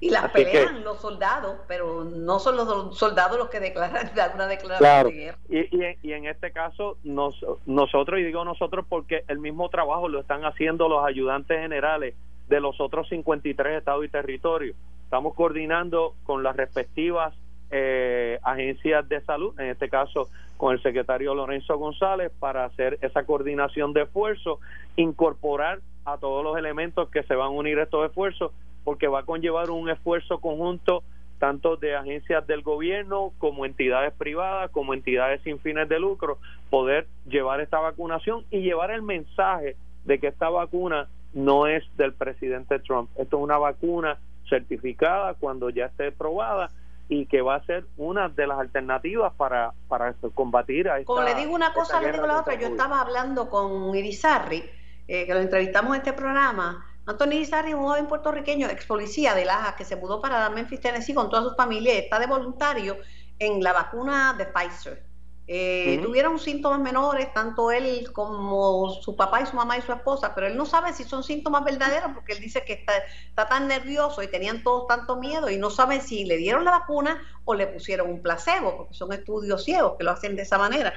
Y 0.01 0.09
las 0.09 0.29
pelean 0.29 0.83
los 0.83 0.99
soldados, 0.99 1.55
pero 1.69 2.03
no 2.03 2.39
son 2.39 2.57
los 2.57 2.97
soldados 2.97 3.37
los 3.37 3.47
que 3.47 3.61
declaran 3.61 4.11
una 4.35 4.45
declaración 4.45 5.07
de 5.07 5.13
guerra. 5.13 5.37
Y, 5.49 6.07
y, 6.09 6.11
en 6.11 6.25
este 6.25 6.51
caso, 6.51 6.97
nos, 7.05 7.33
nosotros, 7.65 8.19
y 8.19 8.23
digo 8.23 8.43
nosotros 8.43 8.85
porque 8.89 9.23
el 9.29 9.39
mismo 9.39 9.69
trabajo 9.69 10.09
lo 10.09 10.19
están 10.19 10.43
haciendo 10.43 10.89
los 10.89 11.05
ayudantes 11.05 11.57
generales 11.57 12.13
de 12.47 12.60
los 12.60 12.79
otros 12.79 13.08
53 13.10 13.77
estados 13.77 14.05
y 14.05 14.10
territorios. 14.10 14.75
Estamos 15.03 15.34
coordinando 15.36 16.15
con 16.23 16.43
las 16.43 16.55
respectivas 16.55 17.34
eh, 17.71 18.39
agencias 18.43 19.08
de 19.10 19.21
salud, 19.21 19.60
en 19.60 19.67
este 19.67 19.89
caso 19.89 20.29
con 20.58 20.73
el 20.73 20.81
secretario 20.81 21.36
Lorenzo 21.36 21.77
González, 21.77 22.31
para 22.39 22.65
hacer 22.65 22.97
esa 23.01 23.23
coordinación 23.25 23.93
de 23.93 24.03
esfuerzos, 24.03 24.60
incorporar 24.95 25.79
a 26.05 26.17
todos 26.17 26.43
los 26.43 26.58
elementos 26.58 27.10
que 27.10 27.23
se 27.23 27.36
van 27.36 27.47
a 27.47 27.49
unir 27.49 27.79
a 27.79 27.84
estos 27.84 28.05
esfuerzos 28.05 28.51
porque 28.84 29.08
va 29.08 29.21
a 29.21 29.23
conllevar 29.23 29.71
un 29.71 29.89
esfuerzo 29.89 30.39
conjunto 30.39 31.03
tanto 31.39 31.75
de 31.75 31.95
agencias 31.95 32.47
del 32.47 32.62
gobierno 32.62 33.34
como 33.39 33.65
entidades 33.65 34.13
privadas, 34.13 34.71
como 34.71 34.93
entidades 34.93 35.41
sin 35.41 35.60
fines 35.60 35.89
de 35.89 35.99
lucro, 35.99 36.38
poder 36.69 37.08
llevar 37.27 37.60
esta 37.60 37.79
vacunación 37.79 38.45
y 38.51 38.62
llevar 38.62 38.91
el 38.91 39.01
mensaje 39.01 39.75
de 40.05 40.19
que 40.19 40.27
esta 40.27 40.49
vacuna 40.49 41.10
no 41.36 41.67
es 41.67 41.84
del 41.98 42.13
presidente 42.13 42.80
Trump. 42.80 43.12
Esto 43.17 43.38
es 43.38 43.43
una 43.43 43.58
vacuna 43.58 44.17
certificada 44.50 45.36
cuando 45.36 45.69
ya 45.69 45.86
esté 45.86 46.12
probada 46.12 46.71
y 47.08 47.28
que 47.28 47.41
va 47.41 47.56
a 47.56 47.65
ser 47.65 47.86
una 47.98 48.30
de 48.30 48.48
las 48.48 48.58
alternativas 48.58 49.32
para, 49.34 49.74
para 49.88 50.13
combatir 50.34 50.89
a 50.89 50.98
esta 50.98 51.06
Como 51.06 51.21
le 51.21 51.36
digo 51.36 51.54
una 51.54 51.71
cosa, 51.74 52.02
le 52.02 52.12
digo 52.12 52.26
la 52.26 52.39
otra. 52.39 52.56
Yo 52.56 52.67
estaba 52.67 53.02
hablando 53.02 53.50
con 53.50 53.93
Irizarri, 53.93 54.63
eh, 55.08 55.28
que 55.28 55.34
lo 55.34 55.41
entrevistamos 55.41 55.91
en 55.91 55.98
este 55.98 56.13
programa, 56.13 56.84
Anthony 57.08 57.34
Izarri 57.41 57.74
un 57.74 57.84
joven 57.84 58.08
puertorriqueño, 58.08 58.67
ex 58.67 58.86
policía 58.86 59.36
de 59.36 59.45
Laja, 59.45 59.76
que 59.76 59.86
se 59.86 59.95
mudó 59.95 60.19
para 60.21 60.50
Memphis, 60.50 60.82
Tennessee 60.82 61.13
con 61.13 61.30
toda 61.30 61.43
su 61.43 61.56
familia, 61.56 61.93
está 61.93 62.17
de 62.17 62.26
voluntario 62.26 62.98
en 63.38 63.62
la 63.62 63.74
vacuna 63.74 64.34
de 64.34 64.45
Pfizer. 64.45 65.04
Eh, 65.47 65.99
tuvieron 66.03 66.39
síntomas 66.39 66.79
menores, 66.79 67.31
tanto 67.31 67.69
él 67.71 68.12
como 68.13 68.89
su 69.01 69.15
papá 69.15 69.41
y 69.41 69.45
su 69.45 69.55
mamá 69.55 69.77
y 69.77 69.81
su 69.84 69.91
esposa, 69.91 70.34
pero 70.34 70.47
él 70.47 70.58
no 70.58 70.65
sabe 70.65 70.91
si 70.91 71.03
son 71.03 71.23
síntomas 71.23 71.63
verdaderos 71.63 72.12
porque 72.15 72.34
él 72.34 72.39
dice 72.39 72.63
que 72.65 72.73
está, 72.73 72.93
está 73.27 73.47
tan 73.47 73.67
nervioso 73.67 74.23
y 74.23 74.27
tenían 74.27 74.63
todos 74.63 74.88
tanto 74.88 75.17
miedo 75.17 75.47
y 75.51 75.58
no 75.58 75.69
saben 75.69 76.01
si 76.01 76.25
le 76.25 76.38
dieron 76.38 76.65
la 76.65 76.71
vacuna 76.71 77.21
o 77.43 77.53
le 77.53 77.67
pusieron 77.67 78.10
un 78.10 78.23
placebo, 78.23 78.75
porque 78.75 78.95
son 78.95 79.13
estudios 79.13 79.63
ciegos 79.63 79.93
que 79.99 80.03
lo 80.03 80.12
hacen 80.12 80.36
de 80.36 80.41
esa 80.41 80.58
manera. 80.58 80.93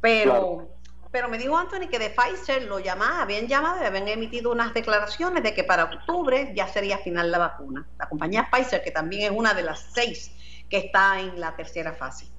Pero, 0.00 0.68
pero 1.12 1.28
me 1.28 1.38
dijo 1.38 1.56
Anthony 1.56 1.88
que 1.88 2.00
de 2.00 2.10
Pfizer 2.10 2.64
lo 2.64 2.80
llamaban, 2.80 3.20
habían 3.20 3.46
llamado 3.46 3.84
y 3.84 3.86
habían 3.86 4.08
emitido 4.08 4.50
unas 4.50 4.74
declaraciones 4.74 5.44
de 5.44 5.54
que 5.54 5.62
para 5.62 5.84
octubre 5.84 6.52
ya 6.56 6.66
sería 6.66 6.98
final 6.98 7.30
la 7.30 7.38
vacuna. 7.38 7.86
La 8.00 8.08
compañía 8.08 8.48
Pfizer, 8.50 8.82
que 8.82 8.90
también 8.90 9.32
es 9.32 9.38
una 9.38 9.54
de 9.54 9.62
las 9.62 9.92
seis 9.94 10.32
que 10.68 10.78
está 10.78 11.20
en 11.20 11.38
la 11.38 11.54
tercera 11.54 11.94
fase. 11.94 12.31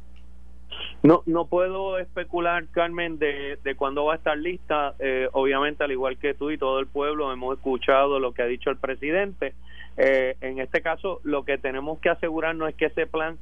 No, 1.03 1.23
no 1.25 1.45
puedo 1.47 1.97
especular, 1.97 2.65
Carmen, 2.71 3.19
de, 3.19 3.57
de 3.63 3.75
cuándo 3.75 4.05
va 4.05 4.13
a 4.13 4.17
estar 4.17 4.37
lista. 4.37 4.95
Eh, 4.99 5.27
obviamente, 5.33 5.83
al 5.83 5.91
igual 5.91 6.17
que 6.17 6.33
tú 6.33 6.51
y 6.51 6.57
todo 6.57 6.79
el 6.79 6.87
pueblo, 6.87 7.31
hemos 7.31 7.57
escuchado 7.57 8.19
lo 8.19 8.33
que 8.33 8.41
ha 8.41 8.45
dicho 8.45 8.69
el 8.69 8.77
presidente. 8.77 9.53
Eh, 9.97 10.35
en 10.41 10.59
este 10.59 10.81
caso, 10.81 11.19
lo 11.23 11.43
que 11.43 11.57
tenemos 11.57 11.99
que 11.99 12.09
asegurarnos 12.09 12.69
es 12.69 12.75
que 12.75 12.85
ese 12.85 13.05
plan 13.05 13.37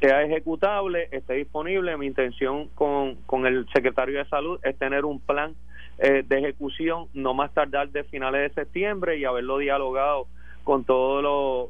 sea 0.00 0.22
ejecutable, 0.22 1.08
esté 1.10 1.34
disponible. 1.34 1.96
Mi 1.96 2.06
intención 2.06 2.68
con, 2.74 3.14
con 3.26 3.46
el 3.46 3.66
secretario 3.72 4.18
de 4.18 4.26
Salud 4.26 4.60
es 4.62 4.78
tener 4.78 5.04
un 5.04 5.20
plan 5.20 5.54
eh, 5.98 6.22
de 6.26 6.38
ejecución 6.38 7.06
no 7.14 7.32
más 7.32 7.54
tardar 7.54 7.88
de 7.88 8.04
finales 8.04 8.42
de 8.42 8.62
septiembre 8.62 9.16
y 9.16 9.24
haberlo 9.24 9.56
dialogado 9.56 10.26
con 10.62 10.84
todos 10.84 11.22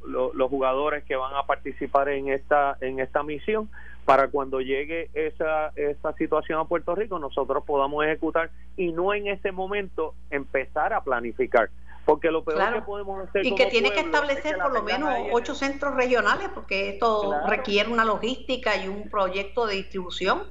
los, 0.02 0.50
jugadores 0.50 1.04
que 1.04 1.14
van 1.14 1.32
a 1.36 1.44
participar 1.44 2.08
en 2.08 2.28
esta 2.28 2.76
en 2.80 2.98
esta 2.98 3.22
misión 3.22 3.68
para 4.06 4.28
cuando 4.28 4.60
llegue 4.60 5.10
esa, 5.14 5.72
esa 5.74 6.12
situación 6.12 6.60
a 6.60 6.64
Puerto 6.64 6.94
Rico 6.94 7.18
nosotros 7.18 7.64
podamos 7.66 8.04
ejecutar 8.04 8.50
y 8.76 8.92
no 8.92 9.12
en 9.12 9.26
ese 9.26 9.50
momento 9.50 10.14
empezar 10.30 10.94
a 10.94 11.02
planificar. 11.02 11.68
Porque 12.04 12.30
lo 12.30 12.44
peor 12.44 12.72
que 12.72 12.82
podemos 12.82 13.28
hacer 13.28 13.44
y 13.44 13.56
que 13.56 13.66
tiene 13.66 13.90
que 13.90 13.98
establecer 13.98 14.56
por 14.58 14.72
lo 14.72 14.84
menos 14.84 15.12
ocho 15.32 15.56
centros 15.56 15.96
regionales 15.96 16.48
porque 16.54 16.90
esto 16.90 17.34
requiere 17.48 17.90
una 17.90 18.04
logística 18.04 18.76
y 18.76 18.86
un 18.86 19.10
proyecto 19.10 19.66
de 19.66 19.74
distribución. 19.74 20.44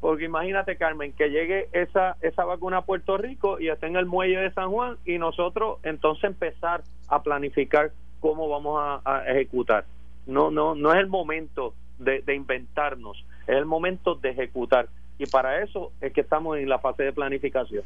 Porque 0.00 0.24
imagínate 0.24 0.76
Carmen 0.76 1.14
que 1.14 1.30
llegue 1.30 1.70
esa 1.72 2.18
esa 2.20 2.44
vacuna 2.44 2.78
a 2.78 2.82
Puerto 2.82 3.16
Rico 3.16 3.58
y 3.58 3.70
esté 3.70 3.86
en 3.86 3.96
el 3.96 4.04
muelle 4.04 4.38
de 4.38 4.52
San 4.52 4.70
Juan 4.70 4.98
y 5.06 5.16
nosotros 5.16 5.78
entonces 5.84 6.24
empezar 6.24 6.82
a 7.08 7.22
planificar 7.22 7.92
cómo 8.20 8.50
vamos 8.50 8.78
a, 8.78 9.00
a 9.06 9.26
ejecutar. 9.30 9.86
No 10.26 10.50
no 10.50 10.74
no 10.74 10.92
es 10.92 10.98
el 10.98 11.06
momento 11.06 11.72
de, 12.04 12.34
inventarnos, 12.34 13.24
es 13.46 13.56
el 13.56 13.66
momento 13.66 14.14
de 14.14 14.30
ejecutar. 14.30 14.88
Y 15.18 15.26
para 15.26 15.62
eso 15.62 15.92
es 16.00 16.12
que 16.12 16.22
estamos 16.22 16.58
en 16.58 16.68
la 16.68 16.78
fase 16.78 17.04
de 17.04 17.12
planificación. 17.12 17.84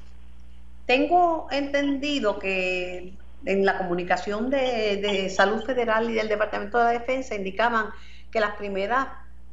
Tengo 0.87 1.49
entendido 1.51 2.39
que 2.39 3.13
en 3.45 3.65
la 3.65 3.79
comunicación 3.79 4.51
de, 4.51 5.29
Salud 5.31 5.65
Federal 5.65 6.11
y 6.11 6.15
del 6.15 6.29
Departamento 6.29 6.79
de 6.79 6.85
la 6.85 6.91
Defensa 6.91 7.35
indicaban 7.35 7.87
que 8.31 8.41
las 8.41 8.57
primeras 8.57 9.09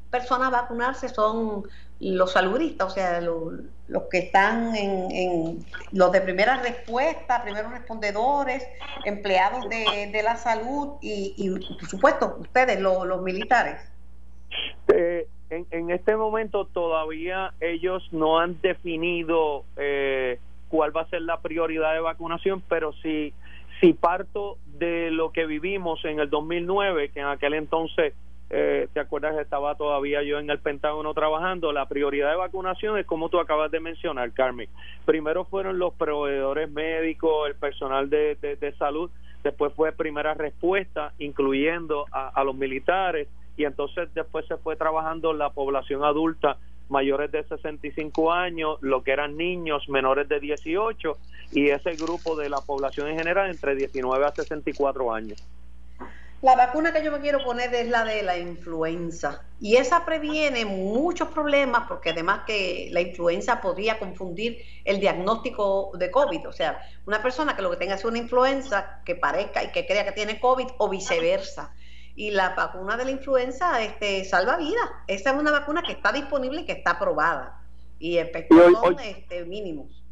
personas 0.09 0.49
a 0.49 0.61
vacunarse 0.61 1.09
son 1.09 1.63
los 1.99 2.33
saludistas, 2.33 2.91
o 2.91 2.93
sea, 2.93 3.21
los, 3.21 3.53
que 4.11 4.19
están 4.19 4.75
en, 4.75 5.65
los 5.91 6.11
de 6.11 6.21
primera 6.21 6.57
respuesta, 6.61 7.43
primeros 7.43 7.71
respondedores, 7.71 8.65
empleados 9.05 9.67
de, 9.69 10.21
la 10.23 10.35
salud 10.35 10.97
y, 11.01 11.49
por 11.49 11.89
supuesto, 11.89 12.37
ustedes, 12.39 12.79
los 12.79 13.21
militares. 13.21 13.92
Eh, 14.93 15.27
en, 15.49 15.65
en, 15.71 15.91
este 15.91 16.15
momento 16.15 16.65
todavía 16.65 17.53
ellos 17.61 18.07
no 18.11 18.39
han 18.39 18.59
definido 18.61 19.63
eh, 19.77 20.39
cuál 20.73 20.95
va 20.95 21.01
a 21.01 21.09
ser 21.09 21.21
la 21.21 21.39
prioridad 21.39 21.93
de 21.93 21.99
vacunación, 21.99 22.63
pero 22.67 22.93
si, 22.93 23.33
si 23.79 23.93
parto 23.93 24.57
de 24.79 25.11
lo 25.11 25.31
que 25.31 25.45
vivimos 25.45 26.03
en 26.05 26.19
el 26.19 26.29
2009, 26.29 27.09
que 27.09 27.19
en 27.19 27.27
aquel 27.27 27.53
entonces, 27.53 28.13
eh, 28.49 28.87
¿te 28.91 28.99
acuerdas? 28.99 29.37
Estaba 29.37 29.75
todavía 29.75 30.23
yo 30.23 30.39
en 30.39 30.49
el 30.49 30.59
Pentágono 30.59 31.13
trabajando, 31.13 31.71
la 31.71 31.87
prioridad 31.87 32.31
de 32.31 32.37
vacunación 32.37 32.97
es 32.97 33.05
como 33.05 33.29
tú 33.29 33.39
acabas 33.39 33.69
de 33.69 33.79
mencionar, 33.79 34.31
Carmen. 34.31 34.67
Primero 35.05 35.45
fueron 35.45 35.77
los 35.77 35.93
proveedores 35.93 36.71
médicos, 36.71 37.47
el 37.47 37.55
personal 37.55 38.09
de, 38.09 38.35
de, 38.35 38.73
salud, 38.77 39.11
después 39.43 39.73
fue 39.73 39.91
primera 39.91 40.33
respuesta, 40.33 41.13
incluyendo 41.19 42.05
a, 42.11 42.29
a 42.29 42.43
los 42.43 42.55
militares 42.55 43.27
y 43.57 43.65
entonces 43.65 44.09
después 44.13 44.45
se 44.47 44.57
fue 44.57 44.75
trabajando 44.75 45.33
la 45.33 45.51
población 45.51 46.03
adulta 46.03 46.57
mayores 46.89 47.31
de 47.31 47.43
65 47.43 48.31
años, 48.31 48.77
lo 48.81 49.03
que 49.03 49.11
eran 49.11 49.37
niños 49.37 49.87
menores 49.89 50.27
de 50.29 50.39
18 50.39 51.17
y 51.51 51.69
ese 51.69 51.95
grupo 51.95 52.35
de 52.35 52.49
la 52.49 52.61
población 52.61 53.07
en 53.07 53.17
general 53.17 53.49
entre 53.49 53.75
19 53.75 54.25
a 54.25 54.31
64 54.31 55.13
años. 55.13 55.43
La 56.41 56.57
vacuna 56.57 56.91
que 56.91 57.01
yo 57.01 57.09
me 57.09 57.21
quiero 57.21 57.41
poner 57.41 57.73
es 57.73 57.87
la 57.87 58.03
de 58.03 58.21
la 58.21 58.37
influenza. 58.37 59.43
Y 59.61 59.77
esa 59.77 60.03
previene 60.03 60.65
muchos 60.65 61.29
problemas 61.29 61.85
porque 61.87 62.09
además 62.09 62.41
que 62.45 62.89
la 62.91 62.99
influenza 62.99 63.61
podría 63.61 63.97
confundir 63.97 64.57
el 64.83 64.99
diagnóstico 64.99 65.91
de 65.97 66.11
COVID, 66.11 66.49
o 66.49 66.51
sea, 66.51 66.81
una 67.05 67.23
persona 67.23 67.55
que 67.55 67.61
lo 67.61 67.71
que 67.71 67.77
tenga 67.77 67.95
es 67.95 68.03
una 68.03 68.17
influenza 68.17 68.99
que 69.05 69.15
parezca 69.15 69.63
y 69.63 69.71
que 69.71 69.85
crea 69.85 70.03
que 70.03 70.11
tiene 70.11 70.41
COVID 70.41 70.67
o 70.79 70.89
viceversa 70.89 71.71
y 72.15 72.31
la 72.31 72.55
vacuna 72.55 72.97
de 72.97 73.05
la 73.05 73.11
influenza 73.11 73.81
este, 73.81 74.23
salva 74.25 74.57
vidas. 74.57 74.89
Esa 75.07 75.31
es 75.31 75.35
una 75.35 75.51
vacuna 75.51 75.81
que 75.81 75.93
está 75.93 76.11
disponible 76.11 76.61
y 76.61 76.65
que 76.65 76.73
está 76.73 76.91
aprobada 76.91 77.59
y 78.03 78.17
efectos 78.17 78.59
son 78.81 78.99
este, 78.99 79.45
mínimos. 79.45 80.03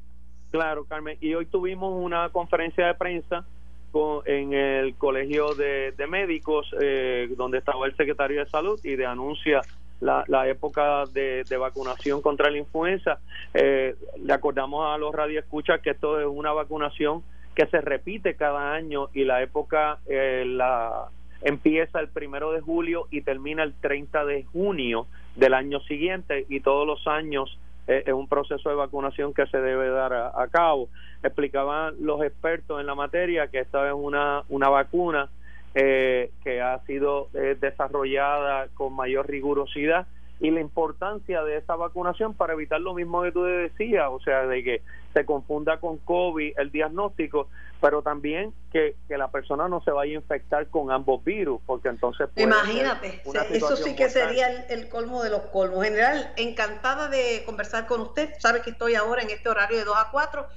Claro, 0.49 0.85
Carmen. 0.85 1.17
Y 1.19 1.33
hoy 1.33 1.45
tuvimos 1.45 1.93
una 1.93 2.29
conferencia 2.29 2.87
de 2.87 2.93
prensa 2.95 3.45
con, 3.91 4.21
en 4.25 4.53
el 4.53 4.95
Colegio 4.95 5.53
de, 5.55 5.93
Médicos, 6.09 6.73
eh, 6.79 7.29
donde 7.35 7.57
estaba 7.57 7.85
el 7.85 7.95
secretario 7.97 8.43
de 8.43 8.49
Salud 8.49 8.79
y 8.83 8.95
de 8.95 9.05
anuncia 9.05 9.61
la, 9.99 10.23
la 10.27 10.47
época 10.47 11.03
de, 11.11 11.43
vacunación 11.59 12.21
contra 12.21 12.49
la 12.49 12.57
influenza. 12.59 13.19
Eh, 13.53 13.95
le 14.23 14.33
acordamos 14.33 14.93
a 14.93 14.97
los 14.97 15.13
radioescuchas 15.13 15.81
que 15.81 15.91
esto 15.91 16.19
es 16.19 16.27
una 16.27 16.53
vacunación 16.53 17.23
que 17.55 17.65
se 17.67 17.81
repite 17.81 18.35
cada 18.35 18.73
año 18.73 19.09
y 19.13 19.25
la 19.25 19.41
época, 19.43 19.99
eh, 20.07 20.45
la 20.47 21.09
empieza 21.41 21.99
el 21.99 22.07
primero 22.09 22.51
de 22.51 22.61
julio 22.61 23.07
y 23.11 23.21
termina 23.21 23.63
el 23.63 23.73
30 23.73 24.25
de 24.25 24.43
junio 24.45 25.07
del 25.35 25.53
año 25.53 25.79
siguiente 25.81 26.45
y 26.49 26.59
todos 26.59 26.85
los 26.85 27.07
años 27.07 27.57
eh, 27.87 28.03
es 28.05 28.13
un 28.13 28.27
proceso 28.27 28.69
de 28.69 28.75
vacunación 28.75 29.33
que 29.33 29.45
se 29.47 29.59
debe 29.59 29.89
dar 29.89 30.13
a, 30.13 30.47
cabo. 30.49 30.89
Explicaban 31.23 31.95
los 31.99 32.23
expertos 32.23 32.79
en 32.79 32.85
la 32.85 32.95
materia 32.95 33.47
que 33.47 33.59
esta 33.59 33.87
es 33.87 33.93
una, 33.93 34.43
una 34.49 34.69
vacuna 34.69 35.29
eh, 35.73 36.31
que 36.43 36.61
ha 36.61 36.79
sido 36.85 37.29
eh, 37.33 37.57
desarrollada 37.59 38.67
con 38.73 38.93
mayor 38.93 39.27
rigurosidad 39.27 40.05
y 40.41 40.49
la 40.49 40.59
importancia 40.59 41.43
de 41.43 41.57
esa 41.57 41.75
vacunación 41.75 42.33
para 42.33 42.53
evitar 42.53 42.81
lo 42.81 42.95
mismo 42.95 43.21
que 43.21 43.31
tú 43.31 43.43
decías, 43.43 44.07
o 44.09 44.19
sea, 44.19 44.47
de 44.47 44.63
que 44.63 44.81
se 45.13 45.23
confunda 45.23 45.79
con 45.79 45.99
COVID 45.99 46.53
el 46.57 46.71
diagnóstico, 46.71 47.47
pero 47.79 48.01
también 48.01 48.51
que, 48.71 48.95
la 49.09 49.29
persona 49.29 49.67
no 49.67 49.83
se 49.83 49.91
vaya 49.91 50.13
a 50.13 50.15
infectar 50.15 50.67
con 50.69 50.91
ambos 50.91 51.23
virus, 51.23 51.61
porque 51.67 51.89
entonces... 51.89 52.27
Imagínate, 52.35 53.21
eso 53.51 53.75
sí 53.75 53.95
que 53.95 54.09
sería 54.09 54.65
el, 54.67 54.89
colmo 54.89 55.21
de 55.21 55.29
los 55.29 55.41
colmos. 55.41 55.83
General, 55.83 56.33
encantada 56.37 57.07
de 57.07 57.43
conversar 57.45 57.85
con 57.85 58.01
usted, 58.01 58.33
sabe 58.39 58.61
que 58.63 58.71
estoy 58.71 58.95
ahora 58.95 59.21
en 59.21 59.29
este 59.29 59.47
horario 59.47 59.77
de 59.77 59.83
2 59.83 59.95
a 59.95 60.09
4. 60.11 60.47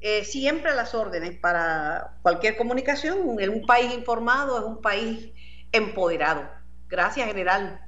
Eh, 0.00 0.24
siempre 0.24 0.70
a 0.70 0.74
las 0.74 0.94
órdenes 0.94 1.36
para 1.38 2.16
cualquier 2.22 2.56
comunicación. 2.56 3.38
En 3.38 3.50
un 3.50 3.66
país 3.66 3.94
informado 3.94 4.58
es 4.58 4.64
un 4.64 4.80
país 4.80 5.30
empoderado. 5.70 6.42
Gracias, 6.88 7.26
general. 7.26 7.87